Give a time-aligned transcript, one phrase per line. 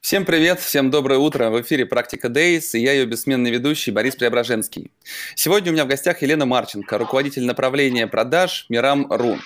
[0.00, 1.50] Всем привет, всем доброе утро.
[1.50, 4.90] В эфире «Практика Дейс» и я ее бессменный ведущий Борис Преображенский.
[5.34, 9.36] Сегодня у меня в гостях Елена Марченко, руководитель направления продаж Мирам.ру.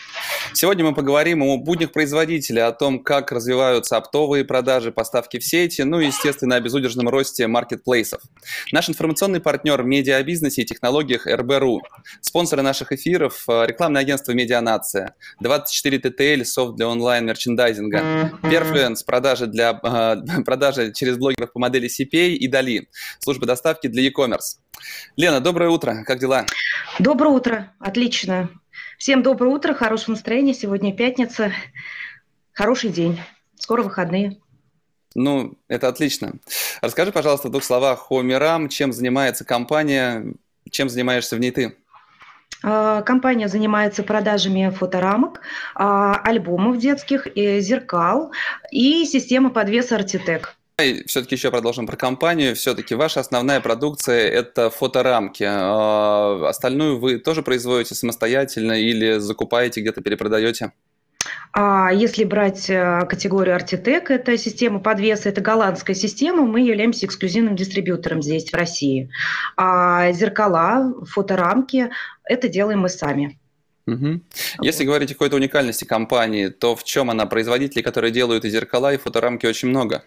[0.53, 5.83] Сегодня мы поговорим о буднях производителя, о том, как развиваются оптовые продажи, поставки в сети,
[5.83, 8.23] ну и, естественно, о безудержном росте маркетплейсов.
[8.71, 11.83] Наш информационный партнер в медиабизнесе и технологиях РБРУ.
[12.21, 20.15] Спонсоры наших эфиров– рекламное агентство «Медианация», 24 ТТЛ, софт для онлайн-мерчендайзинга, Perfluence, продажи для а,
[20.45, 24.59] продажи через блогеров по модели CPA и Дали, служба доставки для e-commerce.
[25.17, 26.47] Лена, доброе утро, как дела?
[26.99, 28.51] Доброе утро, отлично.
[28.99, 30.55] Всем доброе утро, хорошего настроения.
[30.55, 31.53] Сегодня пятница,
[32.53, 33.21] хороший день,
[33.59, 34.39] скоро выходные.
[35.15, 36.35] Ну, это отлично.
[36.81, 40.35] Расскажи, пожалуйста, в двух словах о Мирам, чем занимается компания,
[40.71, 41.77] чем занимаешься в ней ты?
[42.63, 45.41] А, компания занимается продажами фоторамок,
[45.75, 48.33] а, альбомов детских, зеркал
[48.71, 50.47] и системы подвеса Artitec.
[51.07, 52.57] Все-таки еще продолжим про компанию.
[52.57, 55.45] Все-таки ваша основная продукция– это фоторамки.
[55.47, 60.73] А, остальную вы тоже производите самостоятельно или закупаете, где-то перепродаете?
[61.53, 67.57] А если брать э, категорию Artitec, это система подвеса, это голландская система, мы являемся эксклюзивным
[67.57, 69.11] дистрибьютором здесь, в России.
[69.57, 71.91] А зеркала, фоторамки–
[72.25, 73.39] это делаем мы сами.
[73.87, 74.21] Угу.
[74.63, 77.27] Если говорить о какой-то уникальности компании, то в чем она?
[77.27, 80.05] Производителей, которые делают и зеркала, и фоторамки очень много.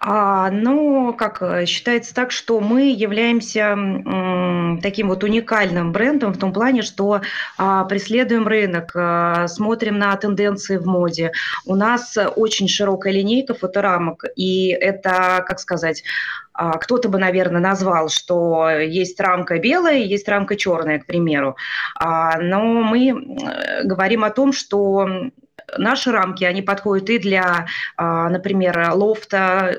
[0.00, 6.38] А, ну, как э, считается так, что мы являемся м, таким вот уникальным брендом в
[6.38, 7.22] том плане, что
[7.56, 11.32] а, преследуем рынок, а, смотрим на тенденции в моде.
[11.64, 16.04] У нас очень широкая линейка фоторамок, и это, как сказать,
[16.52, 21.56] а, кто-то бы, наверное, назвал, что есть рамка белая, есть рамка черная, к примеру.
[21.98, 23.38] А, но мы
[23.84, 25.30] говорим о том, что
[25.76, 29.76] наши рамки, они подходят и для, а, например, лофта,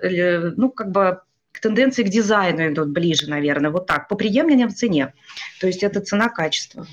[0.55, 1.19] ну, как бы
[1.51, 5.13] к тенденции к дизайну идут ближе, наверное, вот так, по приемлемой цене.
[5.59, 6.85] То есть это цена-качество.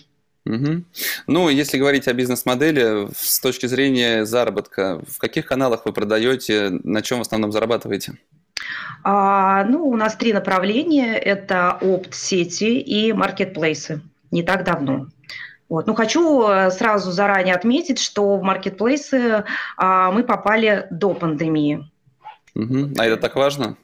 [0.47, 0.85] Угу.
[1.27, 7.03] Ну, если говорить о бизнес-модели, с точки зрения заработка, в каких каналах вы продаете, на
[7.03, 8.19] чем в основном зарабатываете?
[9.03, 11.15] А, ну, у нас три направления.
[11.17, 14.01] Это опт-сети и маркетплейсы.
[14.31, 15.09] Не так давно.
[15.69, 15.87] Вот.
[15.87, 19.45] Ну, хочу э, сразу заранее отметить, что в маркетплейсы
[19.77, 21.91] а, мы попали до пандемии.
[22.55, 22.93] Угу.
[22.99, 23.77] А это так важно?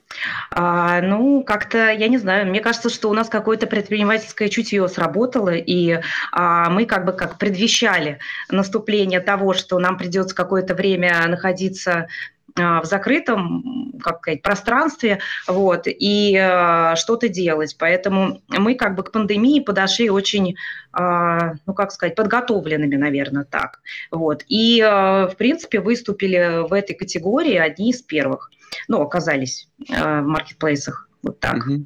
[0.52, 5.50] А, ну, как-то, я не знаю, мне кажется, что у нас какое-то предпринимательское чутье сработало,
[5.50, 12.06] и а, мы как бы как предвещали наступление того, что нам придется какое-то время находиться
[12.56, 17.76] в закрытом как сказать, пространстве вот, и э, что-то делать.
[17.78, 20.56] Поэтому мы как бы к пандемии подошли очень,
[20.98, 23.80] э, ну как сказать, подготовленными, наверное, так.
[24.10, 24.44] Вот.
[24.48, 28.50] И, э, в принципе, выступили в этой категории одни из первых,
[28.88, 31.08] ну, оказались э, в маркетплейсах.
[31.22, 31.56] Вот так.
[31.56, 31.84] Угу.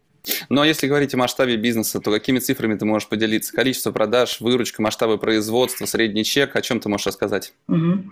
[0.50, 3.52] А если говорить о масштабе бизнеса, то какими цифрами ты можешь поделиться?
[3.52, 7.52] Количество продаж, выручка, масштабы производства, средний чек, о чем ты можешь рассказать?
[7.68, 8.04] Угу.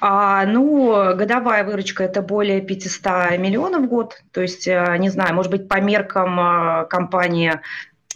[0.00, 4.22] А, ну, годовая выручка это более 500 миллионов в год.
[4.32, 7.60] То есть, э, не знаю, может быть, по меркам э, компании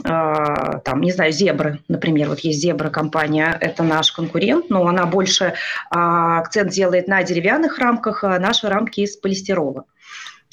[0.02, 0.08] э,
[0.84, 5.54] там, не знаю, Зебры, например, вот есть Зебра компания, это наш конкурент, но она больше
[5.90, 9.84] акцент делает на деревянных рамках, а наши рамки из полистирола.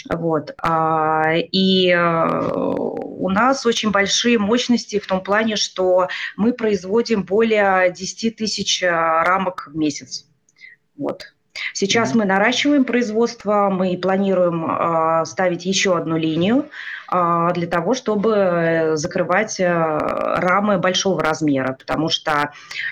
[0.10, 0.54] Вот.
[0.58, 6.08] А, и э, у нас очень большие мощности в том плане, что
[6.38, 10.26] мы производим более 10 тысяч э, рамок в месяц.
[10.98, 11.34] Вот.
[11.74, 16.66] Сейчас мы наращиваем производство, мы планируем э, ставить еще одну линию
[17.12, 22.52] э, для того, чтобы закрывать э, рамы большого размера, потому что,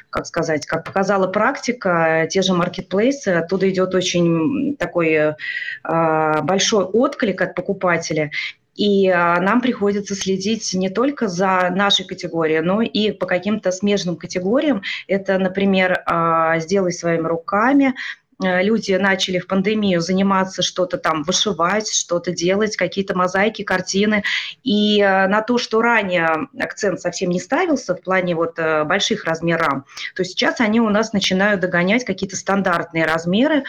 [0.09, 5.35] как сказать, как показала практика, те же маркетплейсы, оттуда идет очень такой
[5.83, 8.31] большой отклик от покупателя,
[8.79, 14.15] и а, нам приходится следить не только за нашей категорией, но и по каким-то смежным
[14.15, 14.83] категориям.
[15.07, 17.93] Это, например, а, «Сделай своими руками»,
[18.39, 24.23] люди начали в пандемию заниматься что-то там, вышивать, что-то делать, какие-то мозаики, картины.
[24.63, 29.25] И э, на то, что ранее акцент совсем не ставился в плане вот э, больших
[29.25, 29.83] размеров,
[30.15, 33.63] то сейчас они у нас начинают догонять какие-то стандартные размеры,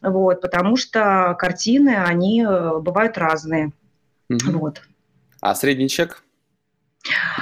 [0.00, 3.72] вот, потому что картины, они бывают разные.
[4.28, 4.58] Угу.
[4.58, 4.82] Вот.
[5.40, 6.22] А средний чек?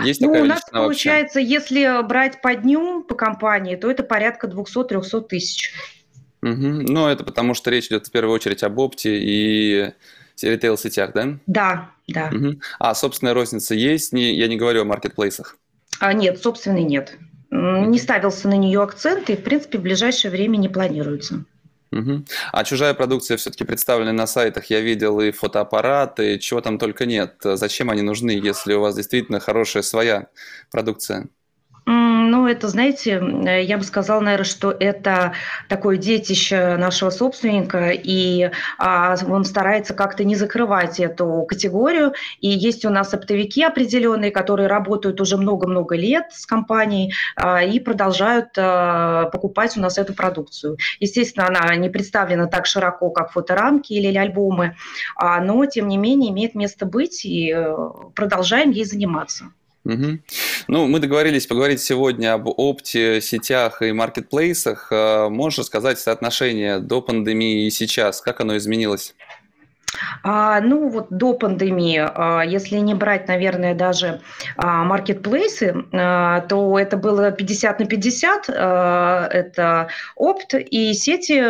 [0.03, 1.53] Есть ну, у нас получается, вообще?
[1.53, 5.73] если брать по дню по компании, то это порядка 200-300 тысяч.
[6.43, 6.53] Угу.
[6.53, 9.93] Ну, это потому что речь идет в первую очередь об опте и
[10.43, 11.39] ритейл-сетях, да?
[11.47, 12.31] Да, да.
[12.33, 12.61] Угу.
[12.79, 14.13] А собственная розница есть?
[14.13, 15.57] Не, я не говорю о маркетплейсах.
[15.99, 17.19] А, нет, собственной нет.
[17.51, 21.45] Не ставился на нее акцент, и, в принципе, в ближайшее время не планируется.
[21.93, 22.25] Угу.
[22.53, 24.67] А чужая продукция все-таки представлена на сайтах.
[24.67, 27.35] Я видел и фотоаппараты, чего там только нет.
[27.43, 30.29] Зачем они нужны, если у вас действительно хорошая своя
[30.71, 31.27] продукция?
[31.93, 33.21] Ну, это, знаете,
[33.63, 35.33] я бы сказала, наверное, что это
[35.69, 42.13] такое детище нашего собственника, и а, он старается как-то не закрывать эту категорию.
[42.41, 47.81] И есть у нас оптовики определенные, которые работают уже много-много лет с компанией а, и
[47.81, 50.77] продолжают а, покупать у нас эту продукцию.
[51.01, 54.77] Естественно, она не представлена так широко, как фоторамки или альбомы,
[55.17, 57.77] а, но, тем не менее, имеет место быть, и э,
[58.15, 59.53] продолжаем ей заниматься.
[59.85, 60.19] Угу.
[60.69, 64.89] Ну, мы договорились поговорить сегодня об опте, сетях и маркетплейсах.
[64.91, 68.21] Э, можешь сказать соотношение до пандемии и сейчас?
[68.21, 69.15] Как оно изменилось?
[70.23, 74.21] А, ну вот до пандемии, а, если не брать, наверное, даже
[74.57, 81.41] а, маркетплейсы, а, то это было 50 на 50, а, это опт и сети,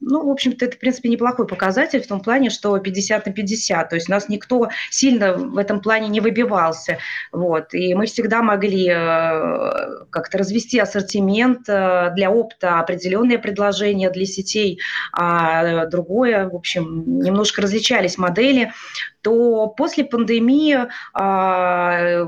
[0.00, 3.88] ну, в общем-то, это, в принципе, неплохой показатель в том плане, что 50 на 50,
[3.88, 6.98] то есть нас никто сильно в этом плане не выбивался,
[7.32, 14.26] вот, и мы всегда могли а, как-то развести ассортимент а, для опта, определенные предложения для
[14.26, 14.80] сетей,
[15.12, 18.72] а другое, в общем, немножко различались модели,
[19.22, 20.86] то после пандемии
[21.18, 22.26] э,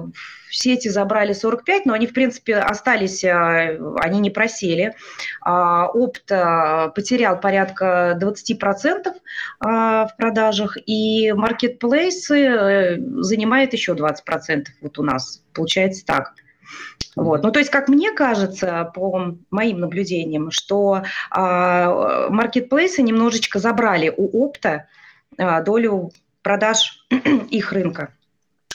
[0.53, 4.95] сети забрали 45, но они, в принципе, остались, э, они не просели.
[5.45, 6.27] Э, опт
[6.95, 9.13] потерял порядка 20% э,
[9.61, 15.43] в продажах, и маркетплейсы э, занимает еще 20% вот у нас.
[15.55, 16.35] Получается так.
[17.17, 17.43] Вот.
[17.43, 24.71] Ну, то есть, как мне кажется, по моим наблюдениям, что маркетплейсы немножечко забрали у опта
[24.71, 25.02] а,
[25.65, 26.13] долю
[26.43, 27.07] продаж
[27.51, 28.13] их рынка.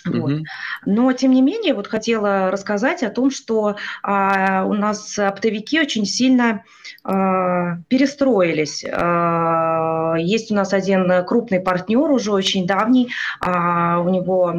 [0.06, 0.32] Вот.
[0.32, 0.44] Угу.
[0.86, 6.06] Но, тем не менее, вот хотела рассказать о том, что а, у нас оптовики очень
[6.06, 6.64] сильно
[7.04, 8.86] а, перестроились.
[8.90, 14.54] А, есть у нас один крупный партнер, уже очень давний, а, у него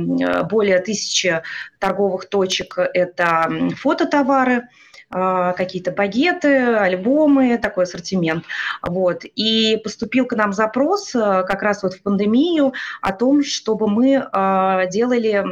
[0.50, 1.42] более тысячи
[1.78, 4.68] торговых точек, это фототовары,
[5.10, 8.44] какие-то багеты, альбомы, такой ассортимент.
[8.82, 9.24] Вот.
[9.24, 14.28] И поступил к нам запрос э, как раз вот в пандемию о том, чтобы мы
[14.32, 15.44] а, делали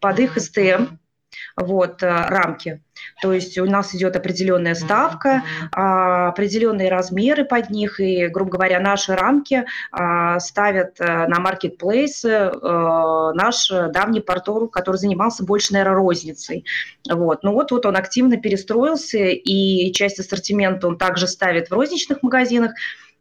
[0.00, 0.96] под их СТМ
[1.56, 2.80] вот, э, рамки.
[3.22, 5.42] То есть у нас идет определенная ставка,
[5.72, 12.28] а, определенные размеры под них, и, грубо говоря, наши рамки а, ставят э, на маркетплейсы
[12.28, 16.64] э, наш давний партнер, который занимался больше, наверное, розницей.
[17.10, 17.42] Вот.
[17.42, 22.72] Ну вот, вот он активно перестроился, и часть ассортимента он также ставит в розничных магазинах,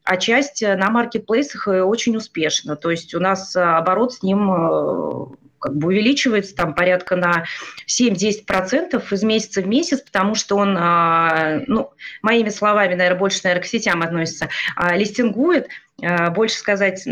[0.03, 2.75] а часть на маркетплейсах очень успешно.
[2.75, 7.45] То есть у нас оборот с ним как бы увеличивается там порядка на
[7.87, 13.63] 7-10% из месяца в месяц, потому что он, а, ну, моими словами, наверное, больше, наверное,
[13.63, 15.69] к сетям относится, а, листингует,
[16.01, 17.07] а, больше сказать,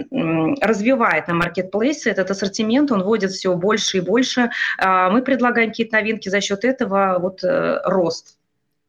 [0.62, 4.50] развивает на маркетплейсе этот ассортимент, он вводит все больше и больше.
[4.78, 8.38] Мы предлагаем какие-то новинки, за счет этого вот э, рост.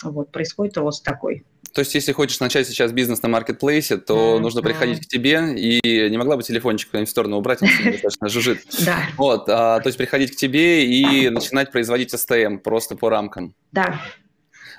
[0.03, 1.45] Вот, происходит рост такой.
[1.75, 4.41] То есть, если хочешь начать сейчас бизнес на маркетплейсе, то mm-hmm.
[4.41, 8.29] нужно приходить к тебе, и не могла бы телефончик куда-нибудь в сторону убрать, он достаточно
[8.29, 8.61] жужжит.
[8.83, 8.99] Да.
[9.17, 13.55] Вот, а, то есть приходить к тебе и начинать производить СТМ просто по рамкам.
[13.71, 14.01] Да,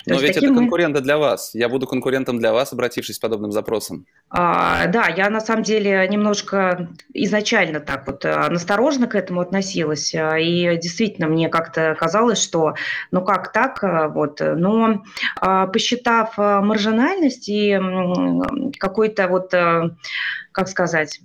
[0.06, 1.04] но ведь это конкуренты мы...
[1.04, 1.54] для вас.
[1.54, 4.06] Я буду конкурентом для вас, обратившись с подобным запросом.
[4.28, 10.14] А, да, я на самом деле немножко изначально так вот э, насторожно к этому относилась.
[10.14, 12.74] Э, и действительно мне как-то казалось, что
[13.10, 14.40] ну как так, э, вот.
[14.40, 15.02] Но
[15.40, 17.78] а, посчитав маржинальность и
[18.78, 19.52] какой-то вот,
[20.52, 21.20] как сказать,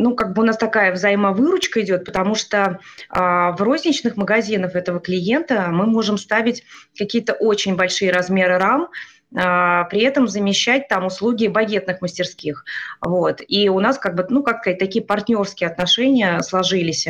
[0.00, 2.80] ну, как бы у нас такая взаимовыручка идет, потому что
[3.10, 6.64] а, в розничных магазинах этого клиента мы можем ставить
[6.96, 8.88] какие-то очень большие размеры рам,
[9.36, 12.64] а, при этом замещать там услуги багетных мастерских.
[13.04, 13.42] Вот.
[13.46, 17.06] И у нас как бы, ну, как сказать, такие партнерские отношения сложились.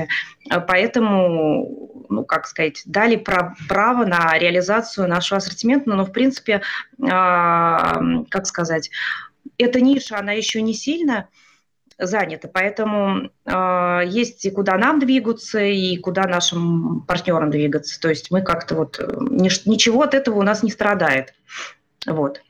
[0.67, 3.25] Поэтому, ну, как сказать, дали
[3.69, 6.61] право на реализацию нашего ассортимента, но, в принципе,
[7.09, 8.91] а, как сказать,
[9.59, 11.29] эта ниша, она еще не сильно
[12.01, 12.49] занято.
[12.49, 18.01] Поэтому э, есть и куда нам двигаться, и куда нашим партнерам двигаться.
[18.01, 19.07] То есть мы как-то вот э,
[19.65, 21.35] ничего от этого у нас не страдает.
[22.07, 22.43] Вот.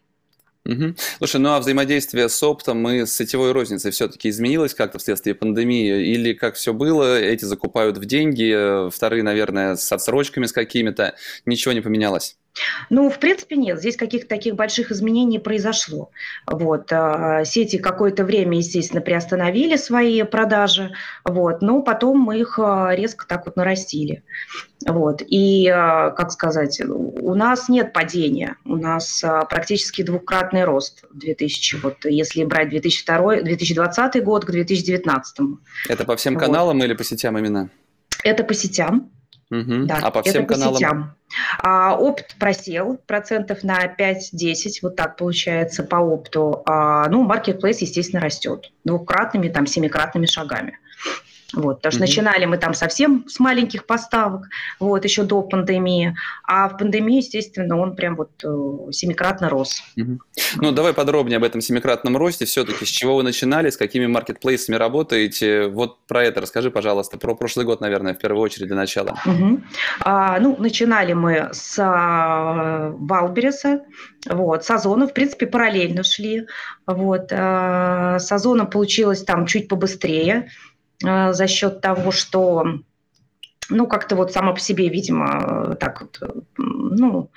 [0.66, 0.94] Угу.
[1.18, 6.04] Слушай, ну а взаимодействие с оптом и с сетевой розницей все-таки изменилось как-то вследствие пандемии?
[6.04, 11.14] Или как все было, эти закупают в деньги, вторые, наверное, с отсрочками с какими-то,
[11.46, 12.36] ничего не поменялось?
[12.88, 13.78] Ну, в принципе, нет.
[13.78, 16.10] Здесь каких-то таких больших изменений не произошло.
[16.46, 16.92] Вот.
[16.92, 20.92] А, сети какое-то время, естественно, приостановили свои продажи,
[21.24, 24.24] вот, но потом мы их а, резко так вот нарастили.
[24.86, 25.22] Вот.
[25.26, 32.04] И, а, как сказать, у нас нет падения, у нас практически двукратный рост 2000, вот,
[32.04, 35.58] если брать 2002, 2020 год к 2019.
[35.88, 36.84] Это по всем каналам вот.
[36.84, 37.70] или по сетям именно?
[38.24, 39.10] Это по сетям.
[39.50, 39.86] Угу.
[39.86, 40.72] Да, а по всем это каналам?
[40.72, 41.16] По сетям.
[41.58, 46.62] А, опт просел процентов на 5-10, вот так получается по опту.
[46.66, 50.78] А, ну, marketplace, естественно, растет двукратными, там, семикратными шагами.
[51.52, 52.06] Вот, потому что mm-hmm.
[52.06, 57.76] начинали мы там совсем с маленьких поставок, вот, еще до пандемии, а в пандемии, естественно,
[57.76, 59.82] он прям вот э, семикратно рос.
[59.98, 60.18] Mm-hmm.
[60.56, 62.84] Ну, давай подробнее об этом семикратном росте все-таки.
[62.84, 65.66] С чего вы начинали, с какими маркетплейсами работаете?
[65.68, 69.18] Вот про это расскажи, пожалуйста, про прошлый год, наверное, в первую очередь для начала.
[69.26, 69.62] Mm-hmm.
[70.00, 73.82] А, ну, начинали мы с а, Wildberries,
[74.28, 76.46] вот, с Озона, в принципе, параллельно шли,
[76.86, 80.50] вот, а, с Озоном получилось там чуть побыстрее,
[81.02, 82.64] за счет того, что,
[83.68, 86.20] ну, как-то вот само по себе, видимо, так вот,
[86.58, 87.30] ну,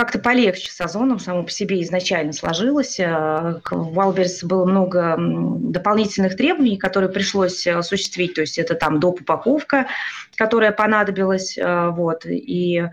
[0.00, 2.98] как-то полегче с озоном само по себе изначально сложилось.
[2.98, 8.32] Э, в Wildberries было много дополнительных требований, которые пришлось осуществить.
[8.34, 9.20] То есть это там доп.
[9.20, 9.88] упаковка,
[10.36, 11.58] которая понадобилась.
[11.58, 12.88] Э, вот, и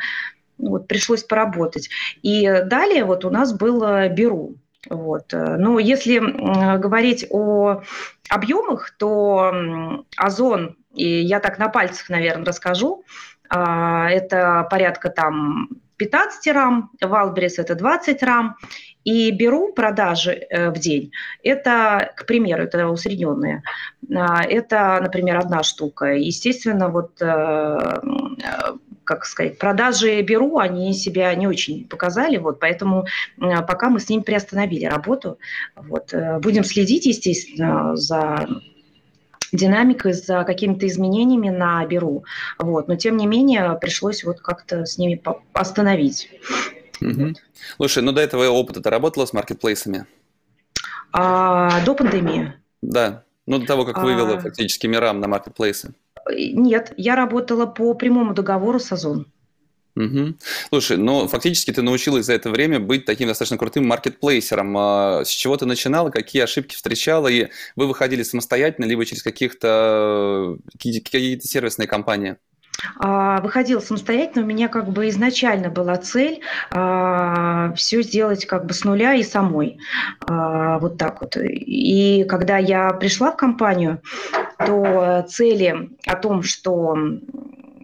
[0.58, 1.90] вот, пришлось поработать.
[2.24, 4.56] И далее вот у нас было Беру.
[4.90, 5.34] Вот.
[5.34, 6.20] Но если
[6.78, 7.82] говорить о
[8.30, 13.04] объемах, то озон, и я так на пальцах, наверное, расскажу,
[13.50, 18.58] а, это порядка там 15 рам, Wildberries это 20 рам,
[19.04, 21.12] и беру продажи э, в день.
[21.42, 23.64] Это, к примеру, это усредненные.
[24.14, 26.08] А, это, например, одна штука.
[26.08, 28.02] Естественно, вот э,
[29.08, 33.06] как сказать, продажи беру, они себя не очень показали, вот, поэтому
[33.40, 35.40] пока мы с ним приостановили работу.
[35.76, 38.48] Вот, э, будем следить, естественно, за
[39.54, 42.26] динамикой, за какими-то изменениями на Беру.
[42.60, 42.90] Вот.
[42.90, 45.22] Но, тем не менее, пришлось вот как-то с ними
[45.54, 46.30] остановить.
[47.00, 47.34] Угу.
[47.78, 50.06] Слушай, ну до этого опыта ты работала с маркетплейсами?
[51.14, 52.54] А, до пандемии.
[52.82, 54.40] Да, ну до того, как вывела а...
[54.40, 55.94] фактически мирам на маркетплейсы.
[56.30, 59.28] Нет, я работала по прямому договору с Озон.
[59.98, 60.36] Угу.
[60.70, 64.78] Слушай, ну фактически ты научилась за это время быть таким достаточно крутым маркетплейсером.
[64.78, 70.58] А с чего ты начинала, какие ошибки встречала, и вы выходили самостоятельно, либо через каких-то
[70.80, 72.38] какие-то сервисные компании?
[73.00, 76.42] А, выходила самостоятельно, у меня как бы изначально была цель
[76.72, 79.80] а, все сделать как бы с нуля и самой.
[80.28, 81.38] А, вот так вот.
[81.38, 84.02] И когда я пришла в компанию,
[84.66, 86.98] то цели о том, что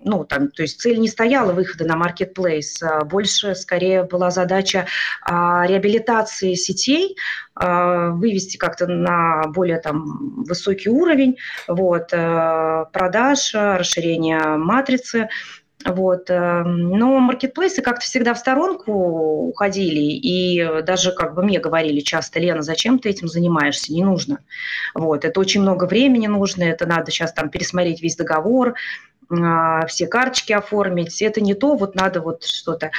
[0.06, 4.88] ну, там, то есть цель не стояла выхода на маркетплейс, больше скорее была задача
[5.22, 7.16] а, реабилитации сетей,
[7.56, 15.30] а, вывести как-то на более там высокий уровень, вот, а, продаж, расширение матрицы,
[15.86, 16.30] вот.
[16.30, 18.94] Но маркетплейсы как-то всегда в сторонку
[19.50, 24.40] уходили, и даже как бы мне говорили часто, Лена, зачем ты этим занимаешься, не нужно.
[24.94, 25.26] Вот.
[25.26, 28.76] Это очень много времени нужно, это надо сейчас там пересмотреть весь договор,
[29.88, 32.92] все карточки оформить, это не то, вот надо вот что-то.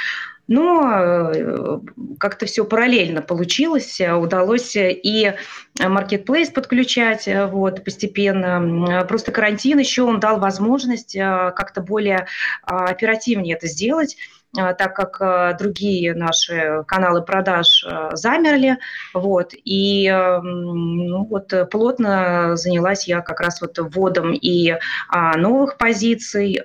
[0.47, 1.79] Но э,
[2.19, 5.33] как-то все параллельно получилось, удалось и
[5.79, 9.03] маркетплейс подключать вот, постепенно.
[9.07, 12.27] Просто карантин еще он дал возможность э, как-то более
[12.61, 14.17] а, оперативнее это сделать
[14.53, 18.77] так как другие наши каналы продаж замерли,
[19.13, 24.75] вот, и ну, вот плотно занялась я как раз вот вводом и
[25.09, 26.61] а, новых позиций,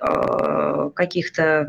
[0.95, 1.67] каких-то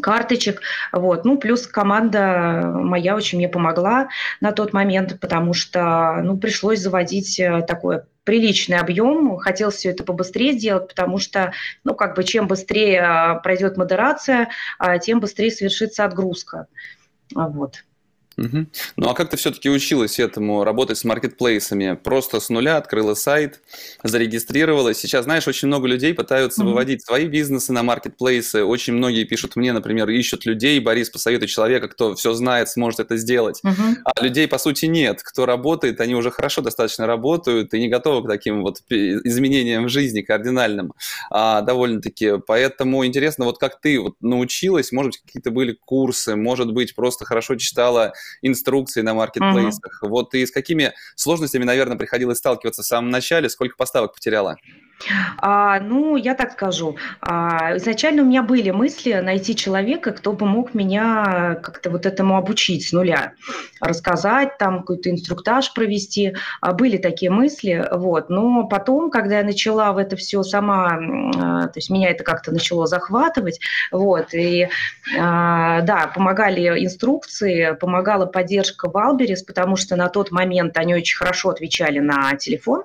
[0.00, 0.60] карточек.
[0.92, 1.24] Вот.
[1.24, 4.08] Ну, плюс команда моя очень мне помогла
[4.40, 9.36] на тот момент, потому что ну, пришлось заводить э, такой приличный объем.
[9.38, 11.52] Хотелось все это побыстрее сделать, потому что,
[11.84, 14.48] ну, как бы, чем быстрее э, пройдет модерация,
[14.80, 16.66] э, тем быстрее совершится отгрузка.
[17.34, 17.84] Вот.
[18.36, 18.66] Угу.
[18.96, 21.98] Ну а как ты все-таки училась этому, работать с маркетплейсами?
[22.02, 23.60] Просто с нуля открыла сайт,
[24.02, 24.98] зарегистрировалась.
[24.98, 26.70] Сейчас, знаешь, очень много людей пытаются угу.
[26.70, 28.64] выводить свои бизнесы на маркетплейсы.
[28.64, 30.80] Очень многие пишут мне, например, ищут людей.
[30.80, 33.60] Борис, посоветуй человека, кто все знает, сможет это сделать.
[33.62, 33.82] Угу.
[34.04, 35.20] А людей, по сути, нет.
[35.22, 39.88] Кто работает, они уже хорошо достаточно работают и не готовы к таким вот изменениям в
[39.88, 40.92] жизни кардинальным
[41.30, 42.38] а, довольно-таки.
[42.46, 47.24] Поэтому интересно, вот как ты вот научилась, может быть, какие-то были курсы, может быть, просто
[47.24, 48.12] хорошо читала
[48.42, 50.02] инструкции на маркетплейсах.
[50.02, 50.08] Uh-huh.
[50.08, 53.48] Вот и с какими сложностями, наверное, приходилось сталкиваться в самом начале?
[53.48, 54.56] Сколько поставок потеряла?
[55.38, 56.96] А, ну, я так скажу.
[57.20, 62.36] А, изначально у меня были мысли найти человека, кто бы мог меня как-то вот этому
[62.36, 63.32] обучить с нуля,
[63.80, 66.34] рассказать, там какой-то инструктаж провести.
[66.60, 68.30] А, были такие мысли, вот.
[68.30, 70.98] Но потом, когда я начала в это все сама,
[71.36, 73.60] а, то есть меня это как-то начало захватывать,
[73.90, 74.32] вот.
[74.32, 74.68] И
[75.18, 81.50] а, да, помогали инструкции, помогала поддержка Wildberries, потому что на тот момент они очень хорошо
[81.50, 82.84] отвечали на телефон,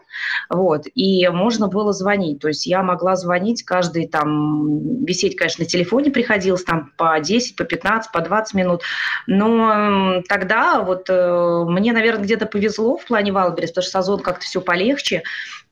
[0.50, 0.86] вот.
[0.96, 2.39] И можно было звонить звонить.
[2.39, 7.56] То есть я могла звонить каждый там, висеть, конечно, на телефоне приходилось там по 10,
[7.56, 8.82] по 15, по 20 минут.
[9.28, 14.20] Но тогда вот э, мне, наверное, где-то повезло в плане Wildberries, потому что с Озон
[14.22, 15.24] как-то все полегче,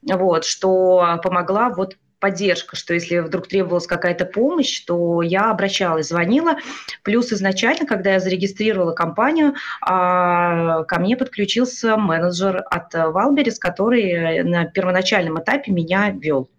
[0.03, 6.57] вот, что помогла вот поддержка, что если вдруг требовалась какая-то помощь, то я обращалась, звонила.
[7.03, 14.65] Плюс изначально, когда я зарегистрировала компанию, а, ко мне подключился менеджер от Wildberries, который на
[14.65, 16.49] первоначальном этапе меня вел.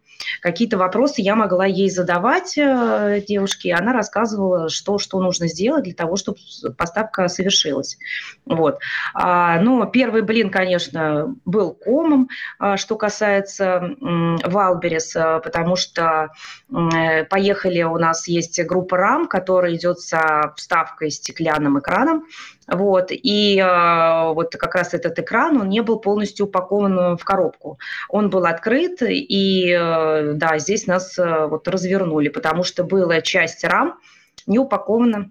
[0.40, 5.84] Какие-то вопросы я могла ей задавать, э, девушке, и она рассказывала, что, что нужно сделать
[5.84, 6.38] для того, чтобы
[6.76, 7.98] поставка совершилась.
[8.44, 8.78] Вот.
[9.14, 16.30] А, но первый блин, конечно, был комом, а, что касается Wildberries, потому что
[16.68, 22.26] поехали, у нас есть группа рам, которая идет со вставкой стеклянным экраном,
[22.68, 27.78] вот, и э, вот как раз этот экран, он не был полностью упакован в коробку.
[28.10, 33.64] Он был открыт, и э, да, здесь нас э, вот развернули, потому что была часть
[33.64, 33.98] рам
[34.46, 35.30] не упакована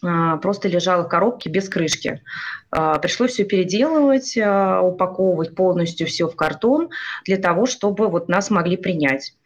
[0.00, 2.24] просто лежала в коробке без крышки.
[2.70, 6.90] Пришлось все переделывать, упаковывать полностью все в картон
[7.24, 9.36] для того, чтобы вот нас могли принять.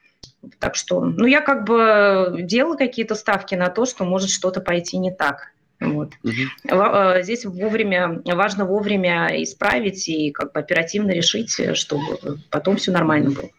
[0.59, 4.97] Так что, ну, я как бы делала какие-то ставки на то, что может что-то пойти
[4.97, 5.53] не так.
[5.81, 6.13] Вот.
[6.23, 7.23] Угу.
[7.23, 12.19] Здесь вовремя, важно вовремя исправить и как бы оперативно решить, чтобы
[12.51, 13.51] потом все нормально было.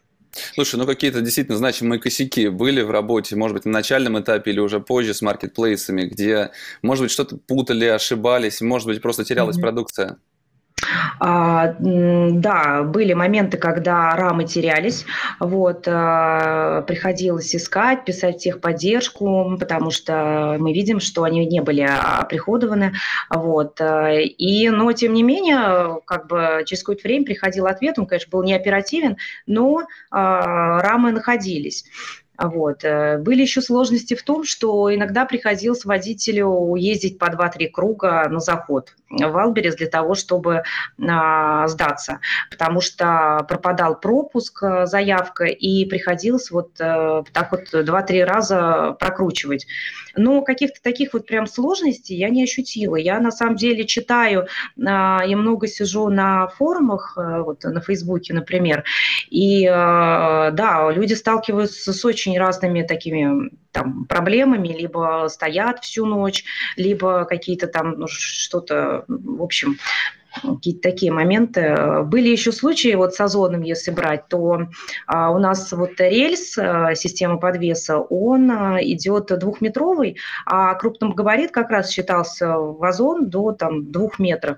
[0.53, 4.59] Слушай, ну какие-то действительно значимые косяки были в работе, может быть, на начальном этапе или
[4.59, 6.51] уже позже с маркетплейсами, где,
[6.83, 9.61] может быть, что-то путали, ошибались, может быть, просто терялась mm-hmm.
[9.61, 10.17] продукция?
[11.19, 15.05] А, да, были моменты, когда рамы терялись,
[15.39, 22.93] вот, а, приходилось искать, писать техподдержку, потому что мы видим, что они не были оприходованы,
[23.29, 28.29] вот, и, но, тем не менее, как бы через какое-то время приходил ответ, он, конечно,
[28.31, 31.85] был не оперативен, но а, рамы находились.
[32.37, 32.83] Вот.
[32.83, 38.39] Э, были еще сложности в том, что иногда приходилось водителю ездить по 2-3 круга на
[38.39, 40.63] заход в Алберес для того, чтобы
[41.01, 42.19] а, сдаться,
[42.51, 49.65] потому что пропадал пропуск, э, заявка, и приходилось вот а, так вот 2-3 раза прокручивать.
[50.15, 52.95] Но каких-то таких вот прям сложностей я не ощутила.
[52.95, 54.47] Я на самом деле читаю,
[54.85, 58.83] а, я много сижу на форумах, вот на Фейсбуке, например,
[59.29, 66.43] и да, люди сталкиваются с очень очень разными такими там, проблемами, либо стоят всю ночь,
[66.75, 69.77] либо какие-то там ну, что-то, в общем,
[70.41, 72.03] какие-то такие моменты.
[72.05, 74.67] Были еще случаи, вот с озоном, если брать, то
[75.05, 81.51] а, у нас вот рельс а, системы подвеса, он а, идет двухметровый, а крупным габарит
[81.51, 84.57] как раз считался в озон до там, двух метров.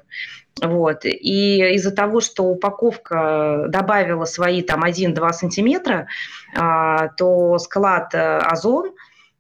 [0.62, 1.06] Вот.
[1.06, 6.08] И из-за того, что упаковка добавила свои там 1-2 сантиметра,
[6.56, 8.92] а, то склад э, «Озон»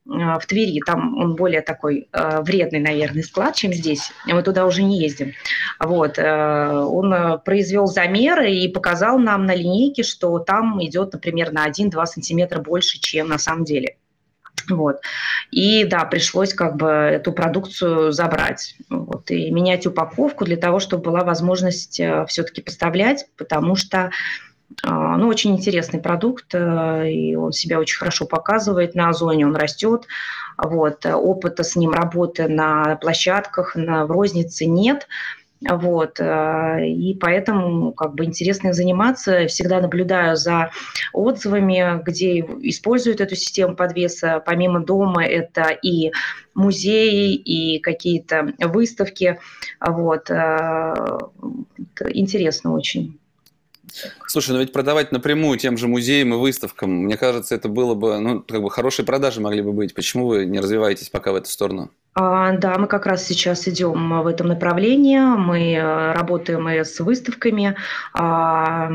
[0.10, 4.12] в Твери, там он более такой э, вредный, наверное, склад, чем здесь.
[4.26, 5.34] Мы туда уже не ездим.
[5.80, 6.18] Вот.
[6.18, 12.06] Э, он произвел замеры и показал нам на линейке, что там идет, например, на 1-2
[12.06, 13.98] сантиметра больше, чем на самом деле.
[14.70, 15.02] Вот.
[15.52, 21.04] И да, пришлось как бы эту продукцию забрать вот, и менять упаковку для того, чтобы
[21.04, 24.12] была возможность э, все-таки поставлять, потому что
[24.84, 30.06] ну, очень интересный продукт, э, и он себя очень хорошо показывает на Озоне, он растет.
[30.58, 31.06] Вот.
[31.06, 35.08] Опыта с ним работы на площадках, на, в рознице нет.
[35.62, 36.20] Вот.
[36.20, 39.48] Э, и поэтому как бы интересно заниматься.
[39.48, 40.72] Всегда наблюдаю за
[41.12, 44.42] отзывами, где используют эту систему подвеса.
[44.46, 46.12] Помимо дома это и
[46.54, 49.40] музеи, и какие-то выставки.
[49.82, 50.30] Вот.
[50.30, 51.18] Э,
[52.14, 53.19] интересно очень.
[54.28, 58.20] Слушай, ну ведь продавать напрямую тем же музеям и выставкам, мне кажется, это было бы,
[58.20, 59.94] ну, как бы хорошие продажи могли бы быть.
[59.94, 61.92] Почему вы не развиваетесь пока в эту сторону?
[62.16, 65.20] А, да, мы как раз сейчас идем в этом направлении.
[65.20, 67.76] Мы э, работаем и с выставками,
[68.14, 68.90] а,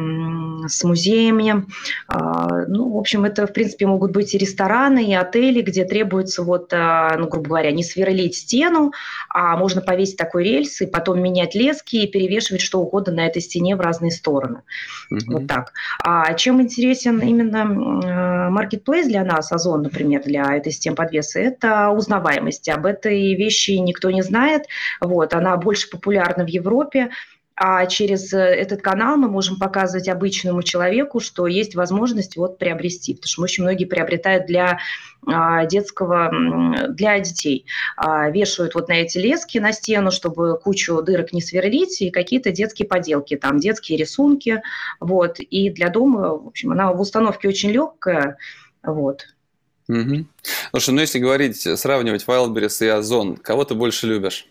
[0.66, 1.64] с музеями.
[2.08, 6.42] А, ну, в общем, это, в принципе, могут быть и рестораны, и отели, где требуется,
[6.42, 8.92] вот, ну, грубо говоря, не сверлить стену,
[9.28, 13.42] а можно повесить такой рельс и потом менять лески и перевешивать что угодно на этой
[13.42, 14.62] стене в разные стороны.
[15.10, 15.20] Угу.
[15.28, 15.72] Вот так.
[16.02, 22.68] А чем интересен именно marketplace для нас, Озон, например, для этой системы подвеса, это узнаваемость.
[22.68, 24.64] Об этой вещи никто не знает.
[25.00, 27.10] Вот, она больше популярна в Европе
[27.56, 33.14] а через э, этот канал мы можем показывать обычному человеку, что есть возможность вот приобрести,
[33.14, 34.80] потому что очень многие приобретают для
[35.24, 36.32] а, детского,
[36.88, 37.66] для детей.
[37.96, 42.50] А, вешают вот на эти лески на стену, чтобы кучу дырок не сверлить, и какие-то
[42.50, 44.60] детские поделки, там детские рисунки,
[44.98, 48.36] вот, и для дома, в общем, она в установке очень легкая,
[48.82, 49.33] вот.
[49.88, 50.24] Угу.
[50.70, 54.46] Слушай, ну если говорить, сравнивать Wildberries и Озон, кого ты больше любишь?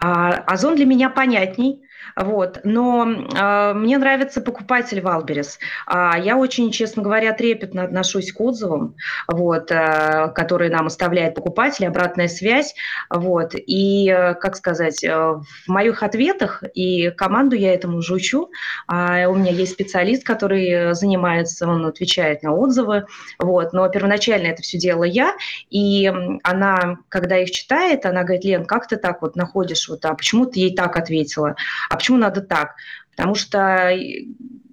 [0.00, 1.82] А, Озон для меня понятней,
[2.16, 2.60] вот.
[2.64, 5.58] Но э, мне нравится покупатель Wildberries.
[5.86, 8.94] А я очень, честно говоря, трепетно отношусь к отзывам,
[9.26, 12.74] вот, э, которые нам оставляет покупатель, обратная связь.
[13.08, 13.54] Вот.
[13.54, 19.34] И, э, как сказать, э, в моих ответах, и команду я этому уже э, у
[19.34, 23.06] меня есть специалист, который занимается, он отвечает на отзывы,
[23.38, 23.72] вот.
[23.72, 25.34] но первоначально это все делала я,
[25.70, 26.10] и
[26.42, 30.46] она, когда их читает, она говорит, Лен, как ты так вот находишь, вот, а почему
[30.46, 31.56] ты ей так ответила?
[31.88, 32.74] А почему надо так?
[33.14, 33.92] Потому что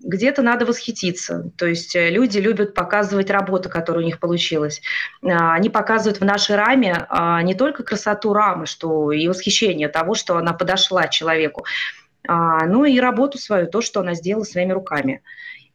[0.07, 1.51] где-то надо восхититься.
[1.57, 4.81] То есть э, люди любят показывать работу, которая у них получилась.
[5.21, 10.13] А, они показывают в нашей раме а, не только красоту рамы, что и восхищение того,
[10.13, 11.65] что она подошла человеку,
[12.25, 15.21] а, но и работу свою, то, что она сделала своими руками.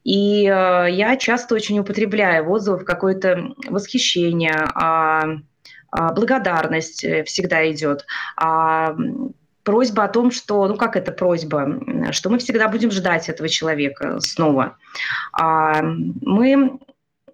[0.02, 4.66] И э, я часто очень употребляю в отзывах какое-то восхищение,
[5.92, 8.06] благодарность э, всегда идет
[9.64, 14.20] просьба о том, что, ну как это просьба, что мы всегда будем ждать этого человека
[14.20, 14.76] снова.
[15.32, 16.78] А, мы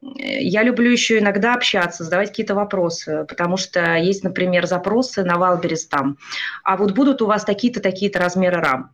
[0.00, 5.86] я люблю еще иногда общаться, задавать какие-то вопросы, потому что есть, например, запросы на Wildberries
[5.86, 6.18] там,
[6.62, 8.90] а вот будут у вас такие-то, такие-то размеры рам.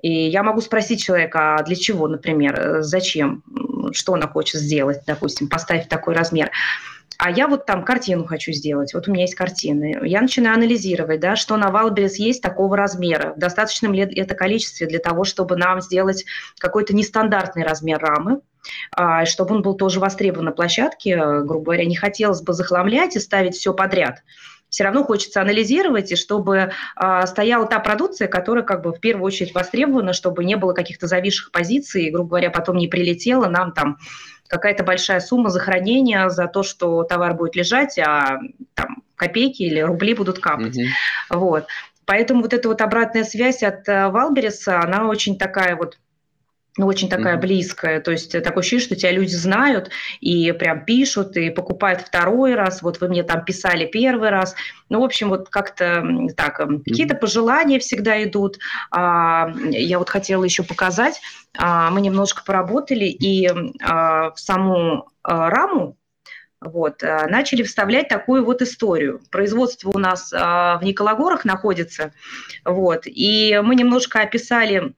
[0.00, 3.42] И я могу спросить человека, а для чего, например, зачем,
[3.92, 6.52] что она хочет сделать, допустим, поставить такой размер
[7.18, 9.98] а я вот там картину хочу сделать, вот у меня есть картины.
[10.04, 14.86] Я начинаю анализировать, да, что на Wildberries есть такого размера, в достаточном ли это количестве
[14.86, 16.24] для того, чтобы нам сделать
[16.58, 18.40] какой-то нестандартный размер рамы,
[18.92, 23.20] а, чтобы он был тоже востребован на площадке, грубо говоря, не хотелось бы захламлять и
[23.20, 24.22] ставить все подряд
[24.68, 29.24] все равно хочется анализировать, и чтобы э, стояла та продукция, которая как бы в первую
[29.24, 33.72] очередь востребована, чтобы не было каких-то зависших позиций, и, грубо говоря, потом не прилетело нам
[33.72, 33.98] там
[34.48, 38.38] какая-то большая сумма за хранение, за то, что товар будет лежать, а
[38.74, 40.78] там копейки или рубли будут капать.
[40.78, 41.36] Mm-hmm.
[41.36, 41.66] Вот.
[42.06, 45.98] Поэтому вот эта вот обратная связь от Валбереса, э, она очень такая вот
[46.78, 47.40] ну, очень такая mm-hmm.
[47.40, 48.00] близкая.
[48.00, 52.82] То есть такое ощущение, что тебя люди знают и прям пишут, и покупают второй раз.
[52.82, 54.54] Вот вы мне там писали первый раз.
[54.88, 56.60] Ну, в общем, вот как-то так.
[56.60, 56.84] Mm-hmm.
[56.84, 58.58] Какие-то пожелания всегда идут.
[58.92, 61.20] А, я вот хотела еще показать.
[61.58, 63.48] А, мы немножко поработали, и
[63.82, 65.96] а, в саму раму
[66.60, 69.20] вот, начали вставлять такую вот историю.
[69.30, 72.12] Производство у нас в Никологорах находится,
[72.64, 74.90] вот, и мы немножко описали а,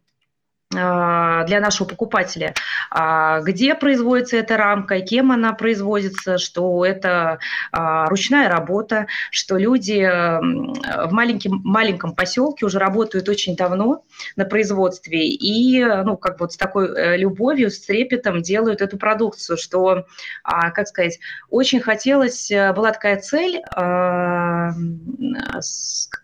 [0.72, 2.54] для нашего покупателя,
[2.92, 7.40] а, где производится эта рамка, кем она производится, что это
[7.72, 14.04] а, ручная работа, что люди в маленьком, маленьком поселке уже работают очень давно
[14.36, 19.56] на производстве и, ну, как вот с такой э, любовью, с трепетом делают эту продукцию,
[19.56, 20.06] что,
[20.44, 23.60] как сказать, очень хотелось, э, была такая цель,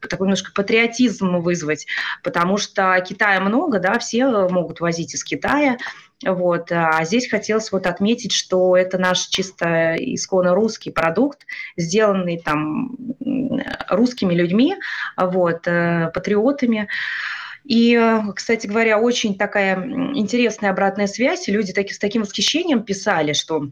[0.09, 1.87] такой немножко патриотизм вызвать,
[2.23, 5.79] потому что Китая много, да, все могут возить из Китая.
[6.25, 6.73] Вот.
[6.73, 11.47] А здесь хотелось вот отметить, что это наш чисто исконно русский продукт,
[11.77, 12.97] сделанный там
[13.89, 14.77] русскими людьми,
[15.17, 16.89] вот, э, патриотами.
[17.65, 18.01] И,
[18.35, 19.77] кстати говоря, очень такая
[20.15, 21.49] интересная обратная связь.
[21.49, 23.71] Люди таки, с таким восхищением писали, что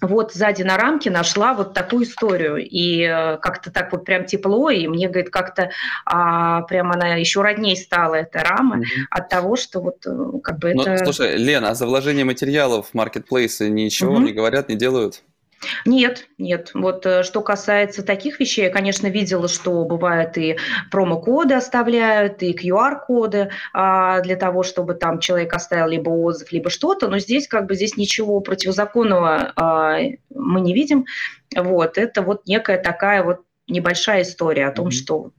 [0.00, 2.56] вот сзади на рамке нашла вот такую историю.
[2.56, 5.70] И э, как-то так вот прям тепло, и мне, говорит, как-то
[6.04, 8.84] а, прям она еще родней стала, эта рама, угу.
[9.10, 11.04] от того, что вот э, как бы Но, это...
[11.04, 14.22] Слушай, Лена, а за вложение материалов в маркетплейсы ничего угу.
[14.22, 15.22] не говорят, не делают?
[15.84, 16.70] Нет, нет.
[16.74, 20.56] Вот э, что касается таких вещей, я, конечно, видела, что бывает и
[20.90, 27.08] промокоды оставляют, и QR-коды а, для того, чтобы там человек оставил либо отзыв, либо что-то,
[27.08, 29.98] но здесь как бы здесь ничего противозаконного а,
[30.34, 31.04] мы не видим.
[31.54, 34.90] Вот, это вот некая такая вот небольшая история о том, mm-hmm.
[34.90, 35.30] что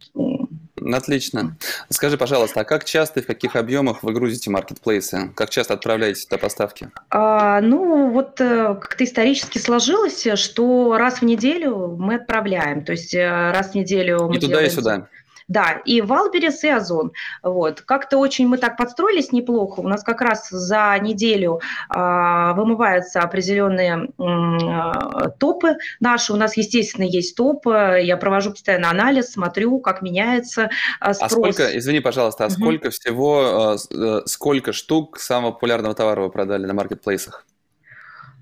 [0.94, 1.56] Отлично.
[1.90, 5.32] Скажи, пожалуйста, а как часто и в каких объемах вы грузите маркетплейсы?
[5.36, 6.90] Как часто отправляете до поставки?
[7.10, 12.84] А, ну, вот э, как-то исторически сложилось, что раз в неделю мы отправляем.
[12.84, 14.68] То есть э, раз в неделю мы И туда, делаем...
[14.68, 15.08] и сюда?
[15.52, 17.12] Да, и Wildberries, и Озон.
[17.44, 17.82] Вот.
[17.82, 19.82] Как-то очень мы так подстроились неплохо.
[19.82, 21.60] У нас как раз за неделю
[21.90, 26.32] а, вымываются определенные а, топы наши.
[26.32, 28.00] У нас, естественно, есть топы.
[28.02, 30.70] Я провожу постоянно анализ, смотрю, как меняется
[31.02, 31.34] а, спрос.
[31.34, 32.54] А сколько, извини, пожалуйста, а угу.
[32.54, 37.46] сколько всего, а, сколько штук самого популярного товара вы продали на маркетплейсах?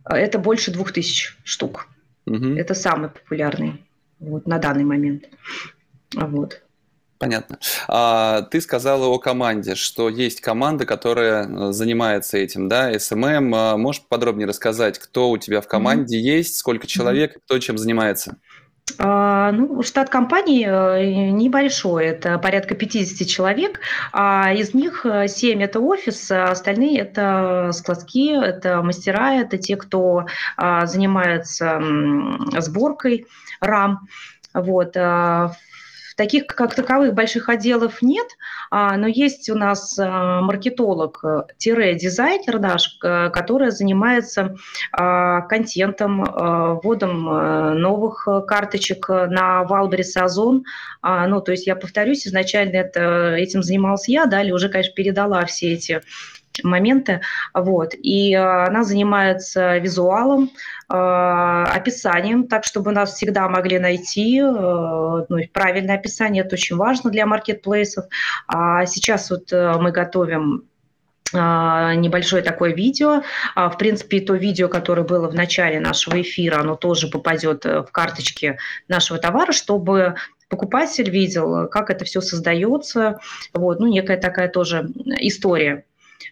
[0.06, 1.88] Это больше двух тысяч штук.
[2.28, 2.50] Угу.
[2.50, 3.84] Это самый популярный
[4.19, 5.24] вот, на данный момент.
[6.13, 6.62] Вот.
[7.19, 7.60] Понятно.
[7.89, 13.53] А, ты сказала о команде, что есть команда, которая э, занимается этим, да, СММ.
[13.53, 16.38] А, можешь подробнее рассказать, кто у тебя в команде mm-hmm.
[16.38, 17.41] есть, сколько человек, mm-hmm.
[17.45, 18.38] кто чем занимается?
[18.97, 23.82] А, ну, штат компании э, небольшой, это порядка 50 человек,
[24.13, 30.25] а из них 7– это офис, а остальные– это складские, это мастера, это те, кто
[30.55, 31.82] а, занимается
[32.60, 33.25] сборкой
[33.60, 34.08] рам.
[34.53, 34.95] Вот.
[36.19, 38.27] Таких, как таковых, больших отделов нет,
[38.71, 44.58] а, но есть у нас а, маркетолог-дизайнер наш, который занимается
[44.91, 46.25] а, контентом,
[46.84, 47.23] вводом
[47.79, 50.65] новых карточек на Wildberries Озон.
[51.01, 55.71] Ну, то есть я повторюсь, изначально это, этим занимался я, далее уже, конечно, передала все
[55.71, 56.01] эти
[56.63, 57.21] моменты.
[57.53, 57.93] Вот.
[57.93, 60.53] И она занимается визуалом, Э,
[60.89, 64.39] описанием, так чтобы нас всегда могли найти.
[64.39, 68.06] Э, ну, правильное описание– это очень важно для маркетплейсов.
[68.47, 70.63] А сейчас вот э, мы готовим
[71.32, 73.21] небольшое такое видео.
[73.54, 77.89] А, в принципе, то видео, которое было в начале нашего эфира, оно тоже попадет в
[77.91, 80.15] карточки нашего товара, чтобы
[80.49, 83.19] покупатель видел, как это все создается.
[83.54, 85.86] Вот, ну, некая такая тоже история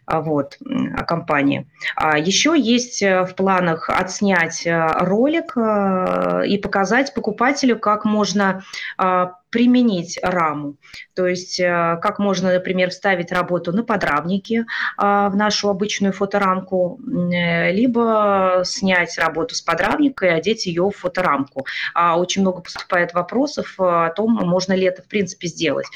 [0.08, 0.58] вот,
[0.96, 1.68] о компании.
[1.96, 8.64] А еще есть э, в планах отснять э, ролик э, и показать покупателю, как можно
[8.98, 10.76] а, применить раму.
[11.16, 14.66] То есть как можно, например, вставить работу на подрамнике
[14.98, 21.66] в нашу обычную фоторамку, либо снять работу с подрамника и одеть ее в фоторамку.
[21.96, 25.88] Очень много поступает вопросов о том, можно ли это в принципе сделать.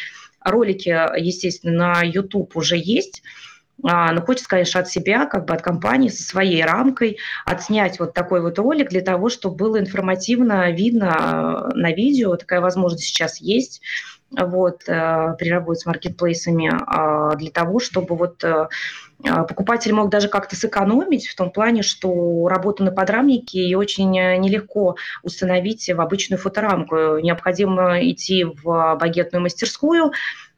[0.44, 3.51] Ролики, естественно, на YouTube уже есть, а,
[3.84, 8.42] но хочется, конечно, от себя, как бы от компании со своей рамкой отснять вот такой
[8.42, 12.36] вот ролик для того, чтобы было информативно видно э, на видео.
[12.36, 13.82] Такая возможность сейчас есть
[14.32, 18.68] вот, э, при работе с маркетплейсами а, для того, чтобы вот э,
[19.24, 24.96] покупатель мог даже как-то сэкономить в том плане, что работу на подрамнике и очень нелегко
[25.24, 27.18] установить в обычную фоторамку.
[27.20, 30.12] Необходимо идти в багетную мастерскую,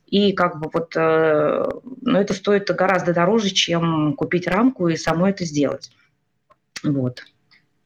[0.07, 1.69] и как бы вот, э,
[2.01, 5.91] ну, это стоит гораздо дороже, чем купить рамку и самой это сделать.
[6.83, 7.23] Вот.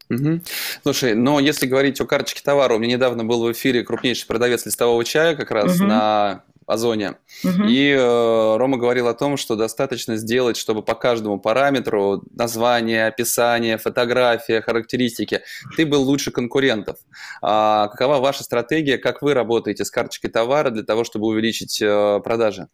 [0.10, 0.42] Угу.
[0.84, 4.66] Слушай, но если говорить о карточке товара, у меня недавно был в эфире крупнейший продавец
[4.66, 5.86] листового чая как раз угу.
[5.86, 7.16] на Озоне.
[7.46, 7.64] Угу.
[7.64, 13.78] И э, Рома говорил о том, что достаточно сделать, чтобы по каждому параметру, название, описание,
[13.78, 15.42] фотография, характеристики,
[15.78, 16.98] ты был лучше конкурентов.
[17.42, 22.20] А какова ваша стратегия, как вы работаете с карточкой товара для того, чтобы увеличить э,
[22.22, 22.68] продажи?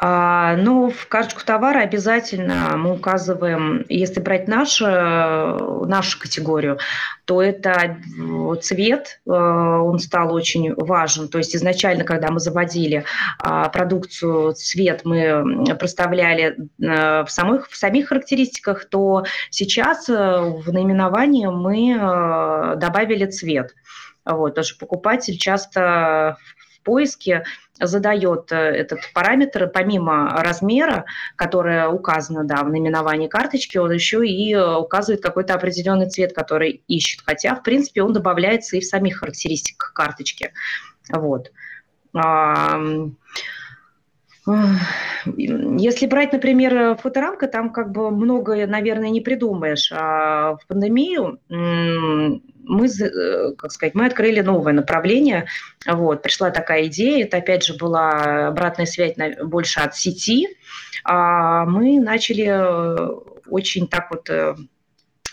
[0.00, 6.78] А, ну, в карточку товара обязательно мы указываем, если брать нашу, нашу категорию,
[7.24, 7.96] то это
[8.62, 11.28] цвет, э, он стал очень важен.
[11.28, 13.04] То есть изначально, когда мы заводили
[13.40, 20.72] а, продукцию, цвет мы проставляли э, в самых, в самих характеристиках, то сейчас э, в
[20.72, 23.74] наименовании мы добавили цвет.
[24.24, 26.36] Вот, потому что покупатель часто
[26.76, 27.44] в поиске
[27.80, 31.04] задает э, этот параметр, помимо размера,
[31.36, 36.82] которое указано да, в наименовании карточки, он еще и э, указывает какой-то определенный цвет, который
[36.88, 37.22] ищет.
[37.24, 40.52] Хотя, в принципе, он добавляется и в самих характеристиках карточки.
[41.10, 41.52] Вот.
[45.36, 49.92] Если брать, например, фоторамка, там как бы много, наверное, не придумаешь.
[49.94, 51.38] А в пандемию
[52.68, 55.46] мы, э, как сказать, мы открыли новое направление.
[55.86, 60.48] Вот, пришла такая идея, это опять же была обратная связь больше от сети.
[61.04, 63.08] А мы начали э,
[63.48, 64.54] очень так вот э,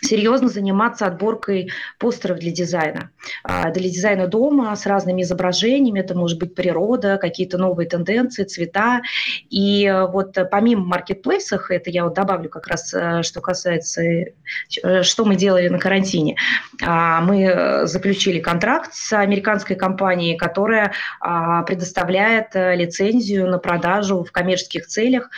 [0.05, 3.11] серьезно заниматься отборкой постеров для дизайна.
[3.43, 9.01] А, для дизайна дома с разными изображениями, это может быть природа, какие-то новые тенденции, цвета.
[9.49, 15.25] И вот помимо маркетплейсов, это я вот добавлю как раз, э, что касается, э, что
[15.25, 16.37] мы делали на карантине.
[16.83, 24.31] А, мы заключили контракт с американской компанией, которая а, предоставляет э, лицензию на продажу в
[24.31, 25.29] коммерческих целях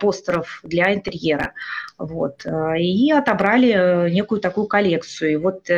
[0.00, 1.52] постеров для интерьера.
[2.04, 2.44] Вот.
[2.78, 5.32] И отобрали некую такую коллекцию.
[5.32, 5.68] И вот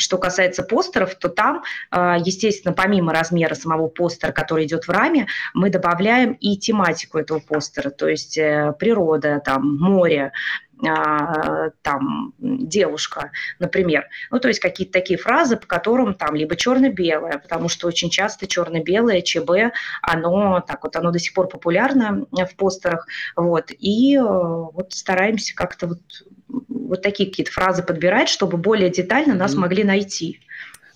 [0.00, 5.70] что касается постеров, то там, естественно, помимо размера самого постера, который идет в раме, мы
[5.70, 8.36] добавляем и тематику этого постера, то есть
[8.78, 10.32] природа, там, море,
[10.86, 14.06] а, там девушка, например.
[14.30, 18.46] Ну, то есть какие-то такие фразы, по которым там либо черно-белое, потому что очень часто
[18.46, 24.22] черно-белое, ЧБ, оно так вот, оно до сих пор популярно в постерах, вот, и э,
[24.22, 26.00] вот стараемся как-то вот,
[26.90, 29.58] вот такие какие-то фразы подбирать, чтобы более детально нас mm-hmm.
[29.58, 30.40] могли найти.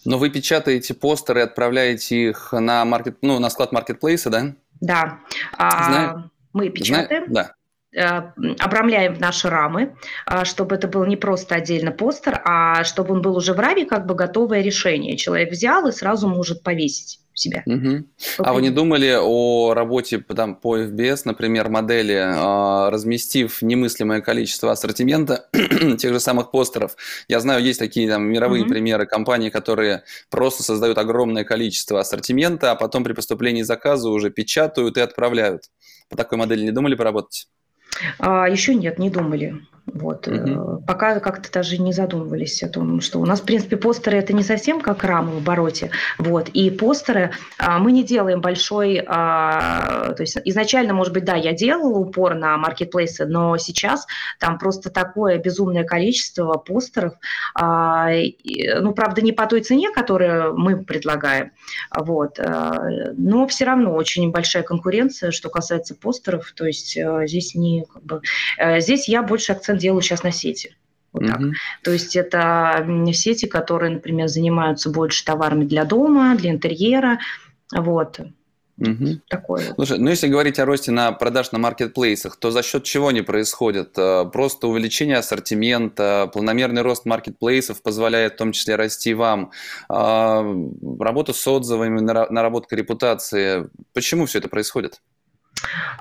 [0.04, 4.54] Но вы печатаете постеры, отправляете их на, маркет, ну, на склад маркетплейса, да?
[4.80, 5.20] Да.
[5.56, 6.30] Знаю.
[6.52, 7.24] Мы печатаем.
[7.28, 7.52] Да.
[7.96, 9.94] Э, обрамляем в наши рамы,
[10.26, 13.86] а, чтобы это был не просто отдельно постер, а чтобы он был уже в раме
[13.86, 15.16] как бы готовое решение.
[15.16, 17.62] Человек взял и сразу может повесить себя.
[17.66, 18.04] Угу.
[18.38, 24.72] А вы не думали о работе там, по FBS, например, модели, э, разместив немыслимое количество
[24.72, 25.48] ассортимента
[25.98, 26.96] тех же самых постеров?
[27.28, 28.70] Я знаю, есть такие там, мировые угу.
[28.70, 34.96] примеры компаний, которые просто создают огромное количество ассортимента, а потом при поступлении заказа уже печатают
[34.96, 35.64] и отправляют.
[36.08, 37.48] По такой модели не думали поработать?
[38.18, 39.62] А, еще нет, не думали.
[39.86, 40.26] Вот.
[40.26, 40.84] Угу.
[40.86, 44.42] Пока как-то даже не задумывались о том, что у нас, в принципе, постеры это не
[44.42, 45.90] совсем как рамы в обороте.
[46.18, 46.48] Вот.
[46.48, 49.04] И постеры а, мы не делаем большой...
[49.06, 54.06] А, то есть изначально, может быть, да, я делала упор на маркетплейсы, но сейчас
[54.40, 57.14] там просто такое безумное количество постеров.
[57.54, 61.52] А, и, ну, правда, не по той цене, которую мы предлагаем.
[61.94, 62.38] Вот.
[62.40, 66.52] А, но все равно очень большая конкуренция, что касается постеров.
[66.56, 67.84] То есть а, здесь не...
[67.84, 68.22] Как бы,
[68.78, 70.76] здесь я больше акцент акцент делаю сейчас на сети.
[71.12, 71.40] Вот так.
[71.84, 77.20] То есть это сети, которые, например, занимаются больше товарами для дома, для интерьера.
[77.72, 78.20] Вот.
[78.76, 79.20] Угу.
[79.28, 79.72] Такое.
[79.76, 83.22] Слушай, ну если говорить о росте на продаж на маркетплейсах, то за счет чего они
[83.22, 83.96] происходят?
[83.96, 89.52] Э, просто увеличение ассортимента, планомерный рост маркетплейсов позволяет в том числе расти вам,
[89.88, 90.44] а,
[90.98, 93.68] работа с отзывами, наработка репутации.
[93.92, 95.00] Почему все это происходит?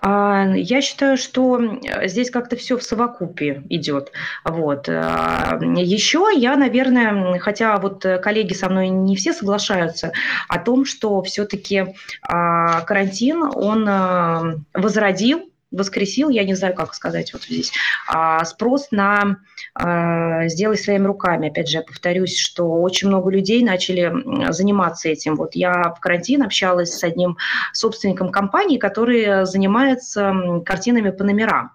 [0.02, 4.12] А, я считаю, что здесь как-то все в совокупе идет.
[4.44, 4.90] Вот.
[4.90, 10.12] А, Еще я, наверное, хотя вот коллеги со мной не все соглашаются
[10.48, 17.44] о том, что все-таки а, карантин, он возродил воскресил, я не знаю, как сказать вот
[17.44, 17.72] здесь,
[18.08, 19.38] а, спрос на
[19.74, 21.50] а, «сделай своими руками».
[21.50, 24.14] Опять же, я повторюсь, что очень много людей начали
[24.52, 25.36] заниматься этим.
[25.36, 27.38] Вот я в карантин общалась с одним
[27.74, 30.34] собственником компании, который занимается
[30.66, 31.72] картинами по номерам.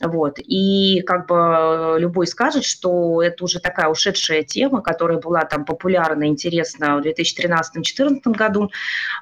[0.00, 0.38] Вот.
[0.38, 6.28] И как бы любой скажет, что это уже такая ушедшая тема, которая была там популярна,
[6.28, 8.70] интересна в 2013-2014 году.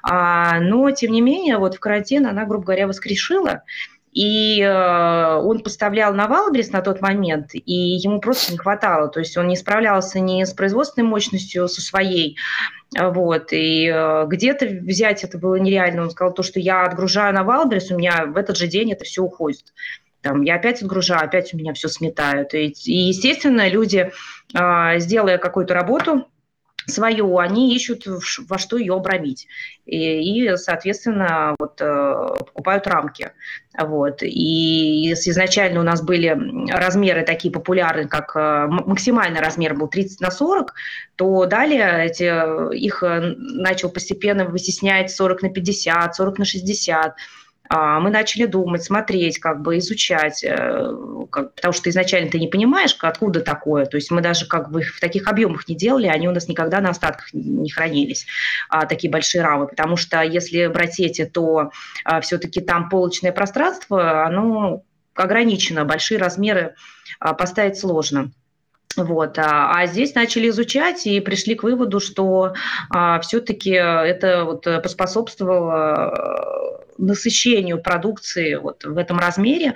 [0.03, 3.63] А, но, тем не менее, вот в карантин она, грубо говоря, воскрешила.
[4.17, 9.09] И э, он поставлял на Валбрис на тот момент, и ему просто не хватало.
[9.09, 12.35] То есть он не справлялся ни с производственной мощностью, со своей.
[12.99, 13.53] Вот.
[13.53, 16.01] И э, где-то взять это было нереально.
[16.01, 19.05] Он сказал, то, что я отгружаю на Валбрис, у меня в этот же день это
[19.05, 19.71] все уходит.
[20.21, 22.55] Там, я опять отгружаю, опять у меня все сметают.
[22.55, 24.11] И, и естественно, люди,
[24.55, 26.25] э, сделая какую-то работу,
[26.87, 28.03] свою, они ищут
[28.47, 29.47] во что ее обрамить.
[29.85, 33.31] И, и соответственно, вот, э, покупают рамки.
[33.77, 34.23] Вот.
[34.23, 36.37] И изначально у нас были
[36.71, 40.73] размеры такие популярные, как э, максимальный размер был 30 на 40,
[41.15, 47.15] то далее эти, их э, начал постепенно вытеснять 40 на 50, 40 на 60.
[47.69, 50.91] А, мы начали думать, смотреть, как бы изучать, э,
[51.31, 53.85] потому что изначально ты не понимаешь, откуда такое.
[53.85, 56.79] То есть мы даже как бы в таких объемах не делали, они у нас никогда
[56.79, 58.25] на остатках не хранились,
[58.69, 59.67] а, такие большие рамы.
[59.67, 61.71] Потому что если брать эти, то
[62.03, 66.75] а, все-таки там полочное пространство, оно ограничено, большие размеры
[67.19, 68.31] поставить сложно.
[68.95, 69.37] Вот.
[69.37, 72.53] А, здесь начали изучать и пришли к выводу, что
[72.89, 79.73] а, все-таки это вот поспособствовало насыщению продукции вот в этом размере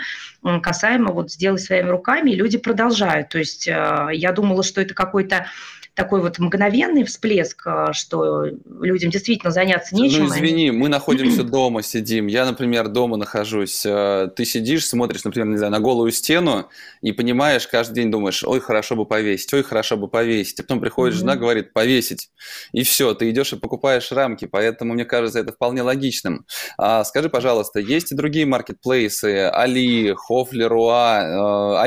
[0.61, 3.29] касаемо вот сделать своими руками, люди продолжают.
[3.29, 5.45] То есть э, я думала, что это какой-то
[5.93, 10.23] такой вот мгновенный всплеск, э, что людям действительно заняться ну, нечем.
[10.23, 12.27] Ну, извини, мы находимся дома, сидим.
[12.27, 13.85] Я, например, дома нахожусь.
[13.85, 16.69] Э, ты сидишь, смотришь, например, не знаю, на голую стену
[17.01, 20.59] и понимаешь, каждый день думаешь, ой, хорошо бы повесить, ой, хорошо бы повесить.
[20.59, 21.19] А потом приходит mm-hmm.
[21.19, 22.29] жена, говорит, повесить.
[22.71, 24.45] И все, ты идешь и покупаешь рамки.
[24.45, 26.45] Поэтому, мне кажется, это вполне логичным.
[26.77, 31.81] А, скажи, пожалуйста, есть и другие маркетплейсы, Али, Хофлеруа,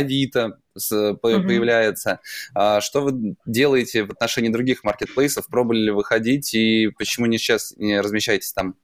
[0.74, 2.20] появляется.
[2.54, 5.46] А что вы делаете в отношении других маркетплейсов?
[5.46, 8.76] Пробовали ли выходить и почему не сейчас не размещаетесь там?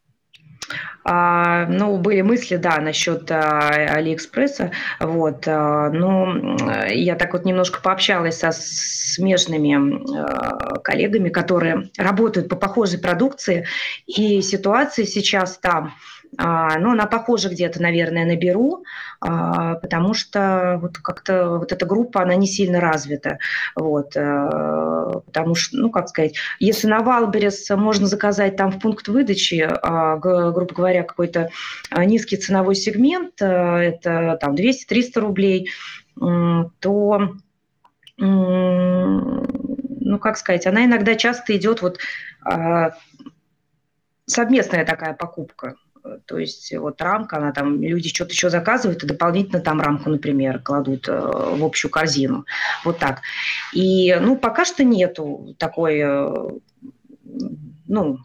[1.03, 4.70] А, ну, были мысли, да, насчет а, Алиэкспресса,
[5.01, 6.57] вот, а, но
[6.88, 10.05] я так вот немножко пообщалась со смежными
[10.82, 13.66] коллегами, которые работают по похожей продукции,
[14.07, 18.85] и ситуация сейчас там– а, ну, она похожа где-то, наверное, на Беру,
[19.20, 23.39] а, потому что вот как-то вот эта группа, она не сильно развита.
[23.74, 29.09] Вот, а, потому что, ну, как сказать, если на Wildberries можно заказать там в пункт
[29.09, 29.68] выдачи,
[30.20, 31.51] грубо говоря, какой-то
[31.97, 35.70] низкий ценовой сегмент, это там 200-300 рублей,
[36.16, 37.33] то
[38.18, 41.99] ну, как сказать, она иногда часто идет вот
[44.26, 45.76] совместная такая покупка.
[46.26, 50.61] То есть вот рамка, она там, люди что-то еще заказывают, и дополнительно там рамку, например,
[50.61, 52.46] кладут э, в общую корзину.
[52.84, 53.20] Вот так.
[53.72, 56.48] И, ну, пока что нету такой, э,
[57.86, 58.18] ну,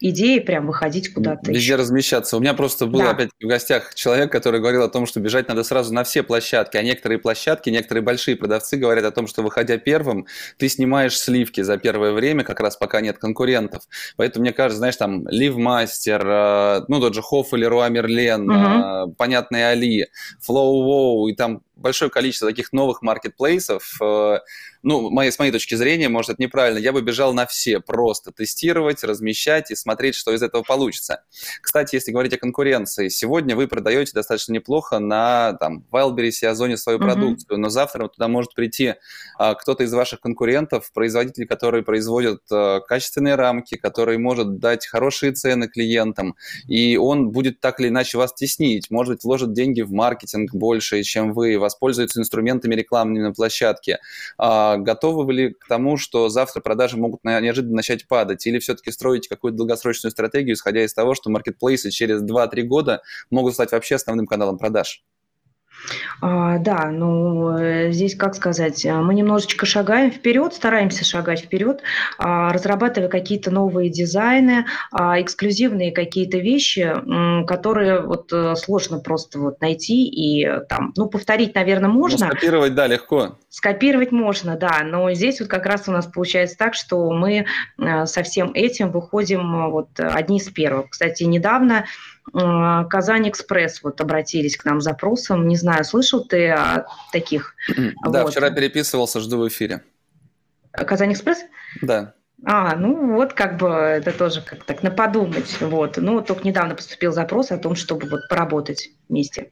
[0.00, 1.50] идеи прям выходить куда-то.
[1.50, 1.76] Везде еще.
[1.76, 2.36] размещаться.
[2.36, 3.10] У меня просто был да.
[3.10, 6.76] опять в гостях человек, который говорил о том, что бежать надо сразу на все площадки,
[6.76, 10.26] а некоторые площадки, некоторые большие продавцы говорят о том, что выходя первым,
[10.56, 13.84] ты снимаешь сливки за первое время, как раз пока нет конкурентов.
[14.16, 19.14] Поэтому, мне кажется, знаешь, там Ливмастер, э, ну, тот же Хофф или Руа Мерлен, угу.
[19.14, 20.08] понятные Али,
[20.40, 24.38] Флоу Воу, и там большое количество таких новых маркетплейсов, э,
[24.82, 28.32] ну, моей, с моей точки зрения, может, это неправильно, я бы бежал на все, просто
[28.32, 31.24] тестировать, размещать и смотреть, что из этого получится.
[31.60, 36.76] Кстати, если говорить о конкуренции, сегодня вы продаете достаточно неплохо на там, Wildberries и Озоне
[36.76, 37.02] свою mm-hmm.
[37.02, 38.94] продукцию, но завтра туда может прийти
[39.38, 45.32] а, кто-то из ваших конкурентов, производитель, который производит а, качественные рамки, который может дать хорошие
[45.32, 46.36] цены клиентам,
[46.68, 51.02] и он будет так или иначе вас теснить, может быть, вложит деньги в маркетинг больше,
[51.02, 54.00] чем вы, воспользуется инструментами рекламными на площадке.
[54.38, 58.46] А, готовы вы ли к тому, что завтра продажи могут неожиданно начать падать?
[58.46, 63.54] Или все-таки строите какую-то долгосрочную стратегию, исходя из того, что маркетплейсы через 2-3 года могут
[63.54, 65.04] стать вообще основным каналом продаж?
[66.20, 71.82] А, да, ну э, здесь, как сказать, э, мы немножечко шагаем вперед, стараемся шагать вперед,
[72.18, 76.94] а, разрабатывая какие-то новые дизайны, а, эксклюзивные какие-то вещи,
[77.46, 82.26] которые вот э, сложно просто вот найти и там, ну, повторить, наверное, ну, можно.
[82.26, 83.38] Ну, скопировать, да, легко.
[83.48, 87.46] Скопировать можно, да, но здесь вот как раз у нас получается так, что мы
[87.78, 90.90] со всем этим выходим вот одни из первых.
[90.90, 91.86] Кстати, недавно
[92.32, 95.48] Э, Казань Экспресс вот обратились к нам с запросом.
[95.48, 97.54] Не знаю, слышал ты о таких?
[98.04, 98.32] Да, вот.
[98.32, 99.82] вчера переписывался, жду в эфире.
[100.72, 101.44] Казань Экспресс?
[101.82, 102.14] Да.
[102.44, 105.60] А, ну вот как бы это тоже как так на подумать.
[105.60, 105.96] Вот.
[105.98, 109.50] Ну, только недавно поступил запрос о том, чтобы вот поработать вместе.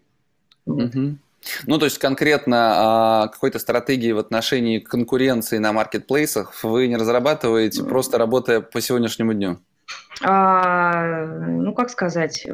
[0.65, 0.95] Вот.
[0.95, 1.19] Угу.
[1.67, 7.85] Ну, то есть конкретно а, какой-то стратегии в отношении конкуренции на маркетплейсах вы не разрабатываете,
[7.85, 9.59] просто работая по сегодняшнему дню?
[10.23, 12.47] А, ну, как сказать,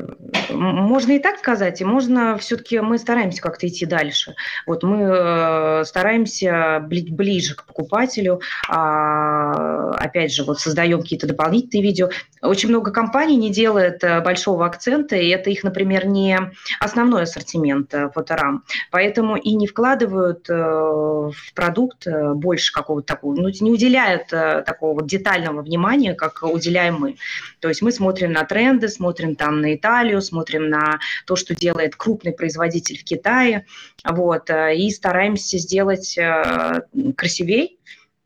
[0.51, 4.35] можно и так сказать, и можно все-таки мы стараемся как-то идти дальше.
[4.67, 11.83] Вот мы э, стараемся быть ближе к покупателю, а, опять же, вот создаем какие-то дополнительные
[11.83, 12.11] видео.
[12.43, 16.39] Очень много компаний не делает э, большого акцента, и это их, например, не
[16.81, 23.71] основной ассортимент э, фоторам, поэтому и не вкладывают в продукт больше какого-то такого, ну, не
[23.71, 27.17] уделяют такого вот детального внимания, как уделяем мы.
[27.65, 31.97] То есть мы смотрим на тренды, смотрим там на Италию, смотрим на то, что делает
[31.97, 33.65] крупный производитель в Китае,
[34.05, 36.83] вот, э, и стараемся сделать э,
[37.17, 37.79] красивей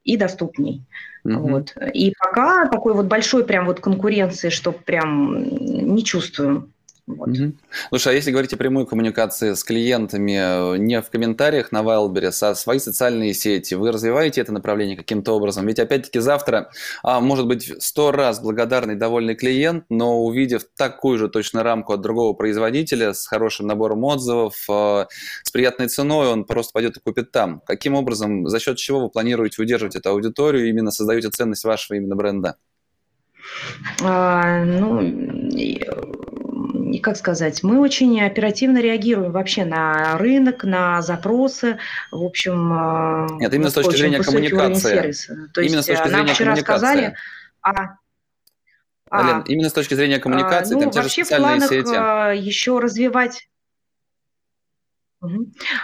[0.03, 0.83] и доступней.
[1.25, 1.37] Mm-hmm.
[1.37, 1.73] Вот.
[1.95, 6.73] И пока такой вот большой прям вот конкуренции, что прям не чувствуем.
[7.09, 7.29] Вот.
[7.29, 7.53] Угу.
[7.89, 12.37] Слушай, а если говорить о прямой коммуникации с клиентами, э, не в комментариях на Wildberries,
[12.43, 15.67] а свои социальные сети, вы развиваете это направление каким-то образом?
[15.67, 16.71] Ведь опять-таки завтра,
[17.03, 22.03] а, может быть, сто раз благодарный, довольный клиент, но увидев такую же точно рамку от
[22.03, 25.07] другого производителя с хорошим набором отзывов, э,
[25.45, 27.63] с приятной ценой, он просто пойдет и купит там.
[27.65, 32.17] Каким образом, за счет чего вы планируете удерживать эту аудиторию, именно создаете ценность вашего именно
[32.17, 32.57] бренда?
[34.03, 35.01] А, ну,
[36.99, 41.79] как сказать, мы очень оперативно реагируем вообще на рынок, на запросы,
[42.11, 42.73] в общем...
[42.73, 45.13] А, Нет, именно с точки зрения коммуникации.
[45.53, 47.17] То именно есть с точки а, зрения вчера сказали...
[47.63, 47.99] А,
[49.11, 52.39] а, именно с точки зрения коммуникации, а, ну, там те же социальные сети.
[52.47, 53.49] еще развивать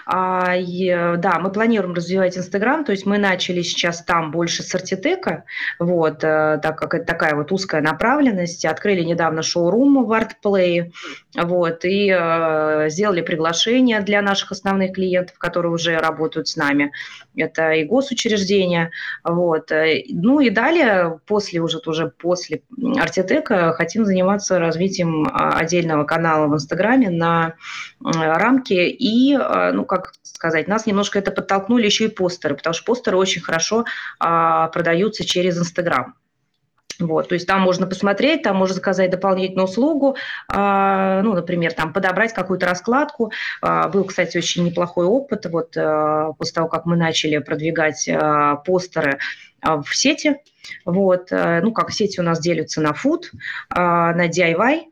[0.07, 4.73] А, и, да, мы планируем развивать Инстаграм, то есть мы начали сейчас там больше с
[4.75, 5.45] артитека,
[5.81, 10.93] вот, э, так как это такая вот узкая направленность, открыли недавно шоурум в ArtPlay,
[11.35, 16.93] вот, и э, сделали приглашение для наших основных клиентов, которые уже работают с нами,
[17.35, 18.93] это и госучреждения,
[19.25, 22.63] вот, э, ну и далее, после уже, уже после
[22.97, 27.55] артитека хотим заниматься развитием отдельного канала в Инстаграме на
[28.01, 32.85] рамки и а, ну, как сказать, нас немножко это подтолкнули еще и постеры, потому что
[32.85, 33.85] постеры очень хорошо
[34.19, 36.15] а, продаются через Инстаграм.
[37.01, 40.17] Вот, то есть там можно посмотреть, там можно заказать дополнительную услугу,
[40.53, 43.33] э, ну, например, там подобрать какую-то раскладку.
[43.63, 45.47] Э, был, кстати, очень неплохой опыт.
[45.47, 49.19] Вот э, после того, как мы начали продвигать э, постеры
[49.61, 50.37] э, в сети,
[50.85, 53.35] вот, э, ну, как сети у нас делятся на food, э,
[53.75, 54.83] на DIY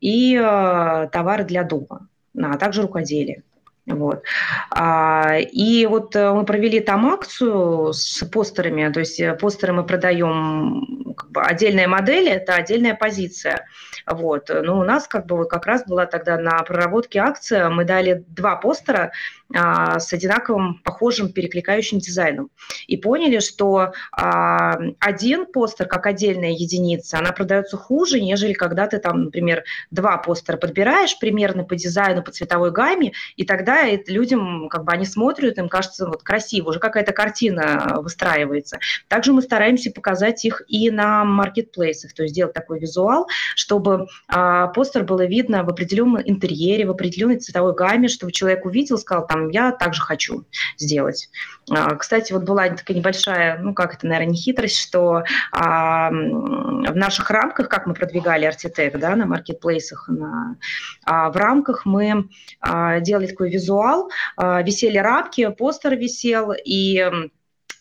[0.00, 2.08] и э, товары для дома,
[2.40, 3.42] а также рукоделие.
[3.88, 4.22] Вот.
[4.70, 9.84] А, и вот э, мы провели там акцию с постерами, то есть э, постеры мы
[9.84, 13.66] продаем как бы отдельная модель, это отдельная позиция.
[14.06, 14.50] Вот.
[14.50, 18.56] Но у нас как бы как раз была тогда на проработке акция, мы дали два
[18.56, 19.12] постера,
[19.50, 22.50] с одинаковым, похожим, перекликающим дизайном.
[22.86, 28.98] И поняли, что а, один постер, как отдельная единица, она продается хуже, нежели когда ты
[28.98, 34.84] там, например, два постера подбираешь примерно по дизайну, по цветовой гамме, и тогда людям, как
[34.84, 38.78] бы они смотрят, им кажется вот красиво, уже какая-то картина выстраивается.
[39.08, 44.66] Также мы стараемся показать их и на маркетплейсах, то есть сделать такой визуал, чтобы а,
[44.68, 49.37] постер было видно в определенном интерьере, в определенной цветовой гамме, чтобы человек увидел, сказал, там,
[49.38, 50.44] там, я также хочу
[50.76, 51.30] сделать.
[51.70, 55.22] А, кстати, вот была такая небольшая, ну как это, наверное, не хитрость, что
[55.52, 60.56] а, в наших рамках, как мы продвигали Артитек, да, на маркетплейсах, на,
[61.04, 62.28] а, в рамках мы
[62.60, 67.10] а, делали такой визуал, а, висели рамки, постер висел, и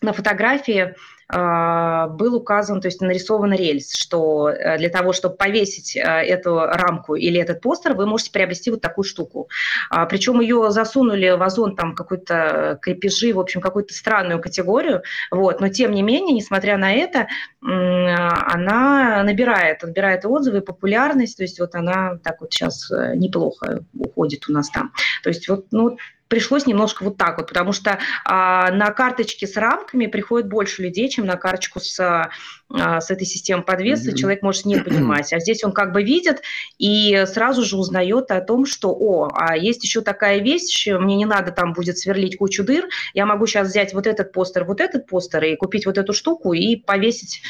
[0.02, 0.96] на фотографии
[1.30, 7.16] был указан, то есть нарисован рельс, что э, для того, чтобы повесить э, эту рамку
[7.16, 9.50] или этот постер, вы можете приобрести вот такую штуку.
[9.90, 15.60] А, Причем ее засунули в озон там какой-то крепежи, в общем, какую-то странную категорию, вот,
[15.60, 17.28] но тем не менее, несмотря на это,
[17.62, 24.48] она набирает, набирает отзывы, популярность, то есть вот она так вот сейчас э, неплохо уходит
[24.48, 24.94] у нас там.
[25.24, 25.98] То есть вот, ну,
[26.28, 31.10] пришлось немножко вот так вот, потому что а, на карточке с рамками приходит больше людей,
[31.10, 32.30] чем на карточку с,
[32.70, 34.12] с этой системой подвеса.
[34.12, 34.16] Mm-hmm.
[34.16, 35.32] Человек может не понимать.
[35.34, 36.42] А здесь он как бы видит
[36.78, 41.26] и сразу же узнает о том, что, о, а есть еще такая вещь, мне не
[41.26, 45.08] надо там будет сверлить кучу дыр, я могу сейчас взять вот этот постер, вот этот
[45.08, 47.42] постер и купить вот эту штуку и повесить.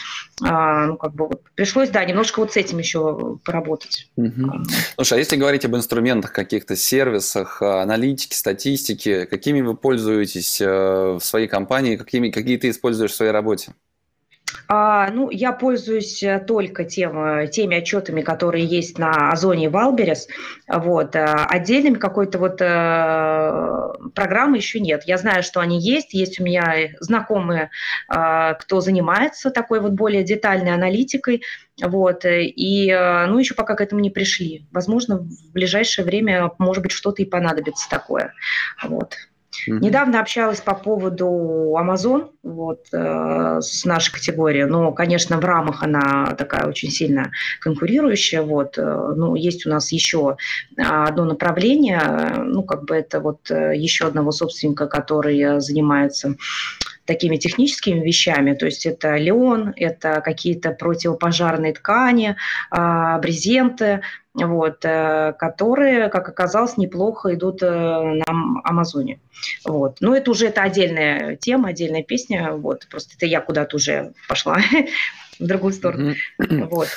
[0.43, 1.41] А, ну, как бы вот.
[1.55, 4.09] Пришлось, да, немножко вот с этим еще поработать.
[4.19, 4.63] Mm-hmm.
[4.95, 10.65] Слушай, а если говорить об инструментах каких-то, сервисах, аналитики, статьи, статистики, какими вы пользуетесь э,
[10.65, 13.73] в своей компании, какими, какие ты используешь в своей работе?
[14.69, 20.27] А, ну, я пользуюсь э, только тем, э, теми отчетами, которые есть на Озоне Wildberries.
[20.67, 21.15] Вот.
[21.15, 25.03] Отдельными какой-то вот э, программы еще нет.
[25.05, 26.13] Я знаю, что они есть.
[26.13, 27.69] Есть у меня знакомые,
[28.13, 31.43] э, кто занимается такой вот более детальной аналитикой.
[31.81, 32.25] Вот.
[32.25, 32.87] И,
[33.27, 34.65] ну, еще пока к этому не пришли.
[34.71, 38.33] Возможно, в ближайшее время, может быть, что-то и понадобится такое.
[38.83, 39.13] Вот.
[39.67, 39.79] Mm-hmm.
[39.79, 46.35] Недавно общалась по поводу Amazon, вот, э, с нашей категорией, но, конечно, в рамах она
[46.37, 50.37] такая очень сильно конкурирующая, вот, э, ну, есть у нас еще
[50.77, 52.01] одно направление,
[52.43, 56.35] ну, как бы это вот э, еще одного собственника, который занимается
[57.07, 62.35] такими техническими вещами, то есть это леон, это какие-то противопожарные ткани,
[62.71, 64.01] э, брезенты,
[64.33, 69.19] вот, э, которые, как оказалось, неплохо идут э, на Амазоне.
[69.65, 69.97] Вот.
[69.99, 72.51] Но это уже это отдельная тема, отдельная песня.
[72.51, 72.87] Вот.
[72.89, 74.59] Просто это я куда-то уже пошла
[75.39, 76.13] в другую сторону.
[76.37, 76.89] Вот.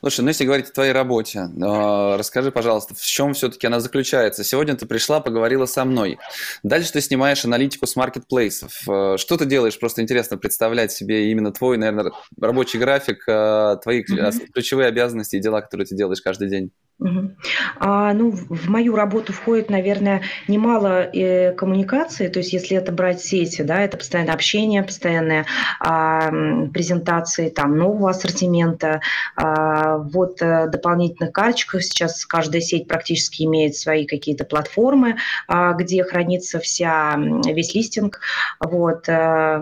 [0.00, 4.44] Слушай, ну если говорить о твоей работе, э, расскажи, пожалуйста, в чем все-таки она заключается?
[4.44, 6.18] Сегодня ты пришла, поговорила со мной.
[6.62, 8.72] Дальше ты снимаешь аналитику с маркетплейсов.
[8.88, 9.78] Э, что ты делаешь?
[9.78, 14.48] Просто интересно представлять себе именно твой, наверное, рабочий график, э, твои mm-hmm.
[14.52, 16.72] ключевые обязанности и дела, которые ты делаешь каждый день.
[16.98, 17.30] Угу.
[17.78, 23.20] А, ну, в мою работу входит, наверное, немало э, коммуникации, то есть если это брать
[23.20, 25.44] сети, да, это постоянное общение, постоянные
[25.78, 26.30] а,
[26.72, 29.02] презентации там нового ассортимента,
[29.34, 35.16] а, вот а, дополнительных карточках сейчас каждая сеть практически имеет свои какие-то платформы,
[35.48, 37.16] а, где хранится вся
[37.46, 38.20] весь листинг,
[38.60, 39.60] вот, а,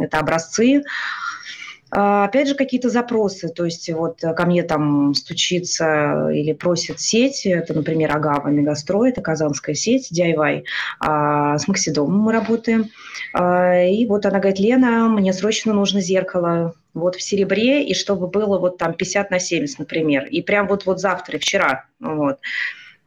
[0.00, 1.23] это образцы, А,
[1.94, 7.74] опять же, какие-то запросы, то есть вот ко мне там стучится или просит сеть, это,
[7.74, 10.64] например, Агава Мегастрой, это казанская сеть, DIY,
[11.00, 12.90] а с Максидомом мы работаем.
[13.32, 18.28] А, и вот она говорит, Лена, мне срочно нужно зеркало, вот в серебре, и чтобы
[18.28, 20.26] было вот там 50 на 70, например.
[20.26, 21.86] И прям вот, вот завтра, вчера.
[22.00, 22.38] Вот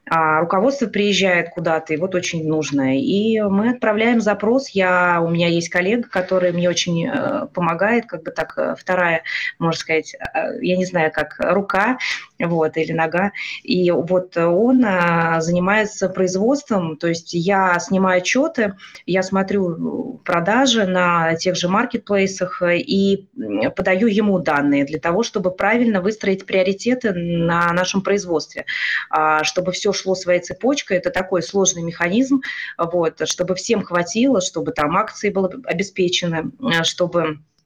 [0.10, 2.97] а руководство приезжает куда-то, и вот очень нужно.
[2.97, 4.70] И мы отправляем запрос.
[4.70, 9.24] Я, у меня есть коллега, который мне очень э, помогает, как бы так, э, вторая,
[9.60, 11.97] можно сказать, э, я не знаю, как рука,
[12.40, 13.32] вот, или нога.
[13.64, 14.82] И вот он
[15.40, 18.76] занимается производством, то есть я снимаю отчеты,
[19.06, 23.28] я смотрю продажи на тех же маркетплейсах и
[23.76, 28.66] подаю ему данные для того, чтобы правильно выстроить приоритеты на нашем производстве,
[29.10, 30.98] а, чтобы все шло своей цепочкой.
[30.98, 32.42] Это такой сложный механизм,
[32.78, 36.52] вот, чтобы всем хватило, чтобы там акции были обеспечены,
[36.84, 37.57] чтобы э,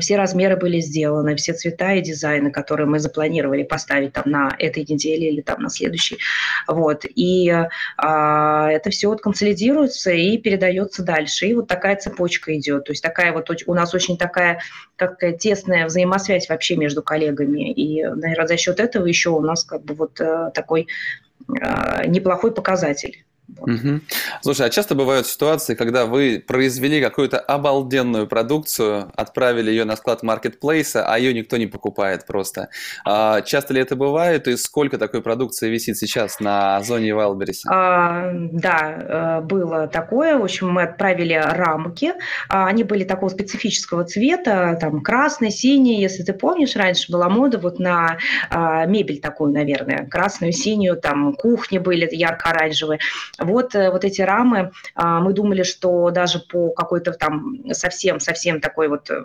[0.00, 4.84] все размеры были сделаны, все цвета и дизайны, которые мы запланировали поставить там на этой
[4.84, 6.18] неделе или там на следующей.
[6.68, 7.04] Вот.
[7.04, 7.52] И
[7.96, 11.46] а, это все вот консолидируется и передается дальше.
[11.46, 12.84] И вот такая цепочка идет.
[12.84, 14.60] То есть такая вот у нас очень такая
[14.96, 17.72] как тесная взаимосвязь вообще между коллегами.
[17.72, 20.86] И, наверное, за счет этого еще у нас как бы вот э, такой
[21.60, 23.24] а, неплохой показатель.
[23.60, 24.00] Угу.
[24.42, 30.22] Слушай, а часто бывают ситуации, когда вы произвели какую-то обалденную продукцию, отправили ее на склад
[30.22, 32.68] маркетплейса, а ее никто не покупает просто.
[33.04, 37.62] А, часто ли это бывает и сколько такой продукции висит сейчас на зоне Wildberries?
[37.68, 40.38] А, да, э, было такое.
[40.38, 42.12] В общем, мы отправили рамки.
[42.48, 46.00] А, они были такого специфического цвета, там красный, синий.
[46.00, 48.18] Если ты помнишь, раньше была мода вот на
[48.50, 52.98] а, мебель такую, наверное, красную, синюю, там кухни были ярко-оранжевые.
[53.38, 58.88] Вот, э, вот эти рамы, а, мы думали, что даже по какой-то там совсем-совсем такой
[58.88, 59.24] вот, э,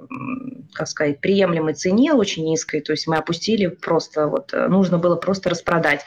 [0.73, 5.15] как сказать, приемлемой цене, очень низкой, то есть мы опустили просто, вот э, нужно было
[5.15, 6.01] просто распродать,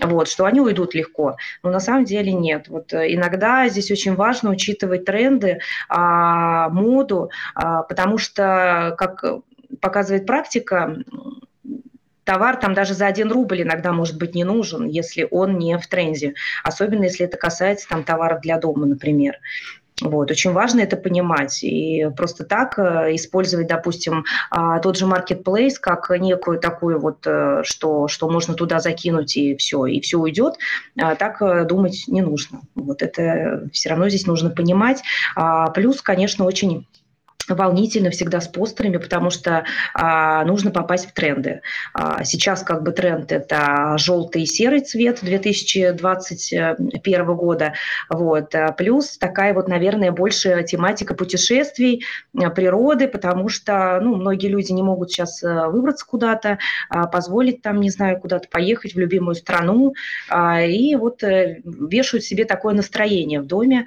[0.00, 1.36] вот, что они уйдут легко.
[1.62, 2.68] Но на самом деле нет.
[2.68, 9.24] Вот иногда здесь очень важно учитывать тренды, а, моду, а, потому что, как
[9.80, 10.96] показывает практика,
[12.28, 15.86] товар там даже за один рубль иногда может быть не нужен, если он не в
[15.86, 16.34] тренде.
[16.62, 19.38] Особенно если это касается там товаров для дома, например.
[20.02, 21.64] Вот, очень важно это понимать.
[21.64, 27.62] И просто так э, использовать, допустим, а, тот же marketplace как некую такую вот, э,
[27.64, 30.54] что, что можно туда закинуть и все, и все уйдет,
[31.00, 32.60] а так э, думать не нужно.
[32.74, 35.02] Вот это все равно здесь нужно понимать.
[35.34, 36.86] А, плюс, конечно, очень
[37.54, 41.62] волнительно всегда с постерами, потому что а, нужно попасть в тренды.
[41.94, 47.74] А, сейчас как бы тренд это желтый и серый цвет 2021 года.
[48.08, 48.54] Вот.
[48.54, 52.04] А плюс такая вот, наверное, больше тематика путешествий,
[52.36, 57.62] а, природы, потому что ну, многие люди не могут сейчас а, выбраться куда-то, а, позволить
[57.62, 59.94] там, не знаю, куда-то поехать в любимую страну.
[60.30, 63.86] И вот а, вешают себе такое настроение в доме.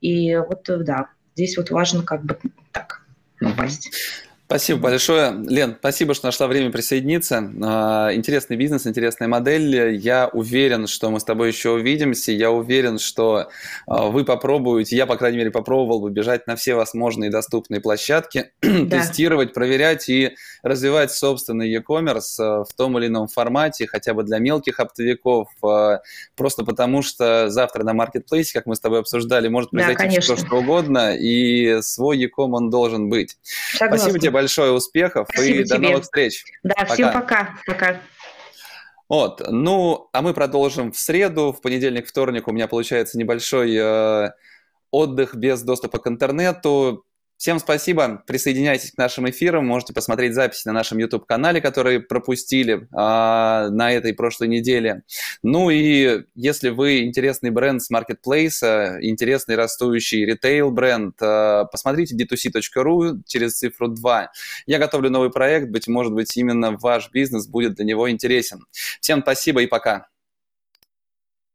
[0.00, 2.38] И вот, да, здесь вот важно как бы
[2.72, 3.02] так
[3.38, 3.92] попасть.
[4.46, 5.34] Спасибо большое.
[5.48, 7.50] Лен, спасибо, что нашла время присоединиться.
[7.64, 9.96] А, интересный бизнес, интересная модель.
[9.96, 12.30] Я уверен, что мы с тобой еще увидимся.
[12.30, 13.48] Я уверен, что
[13.88, 18.52] а, вы попробуете, я, по крайней мере, попробовал бы бежать на все возможные доступные площадки,
[18.62, 19.00] да.
[19.00, 24.38] тестировать, проверять и развивать собственный e-commerce а, в том или ином формате, хотя бы для
[24.38, 25.48] мелких оптовиков,
[26.36, 30.36] просто потому что завтра на маркетплейсе, как мы с тобой обсуждали, может произойти да, все
[30.36, 33.38] что угодно, и свой e-com он должен быть.
[33.72, 33.98] Согласна.
[33.98, 35.76] Спасибо тебе большое, успехов Спасибо и тебе.
[35.76, 36.44] до новых встреч.
[36.62, 36.94] Да, пока.
[36.94, 37.54] всем пока.
[37.66, 38.00] Пока.
[39.08, 44.30] Вот, ну, а мы продолжим в среду, в понедельник, вторник у меня получается небольшой э,
[44.90, 47.05] отдых без доступа к интернету.
[47.36, 48.22] Всем спасибо.
[48.26, 49.66] Присоединяйтесь к нашим эфирам.
[49.66, 55.02] Можете посмотреть записи на нашем YouTube-канале, которые пропустили а, на этой прошлой неделе.
[55.42, 63.58] Ну и если вы интересный бренд с маркетплейса, интересный растущий ритейл-бренд, а, посмотрите d2c.ru через
[63.58, 64.30] цифру 2.
[64.66, 65.68] Я готовлю новый проект.
[65.68, 68.64] Быть может быть, именно ваш бизнес будет для него интересен.
[69.00, 70.06] Всем спасибо и пока.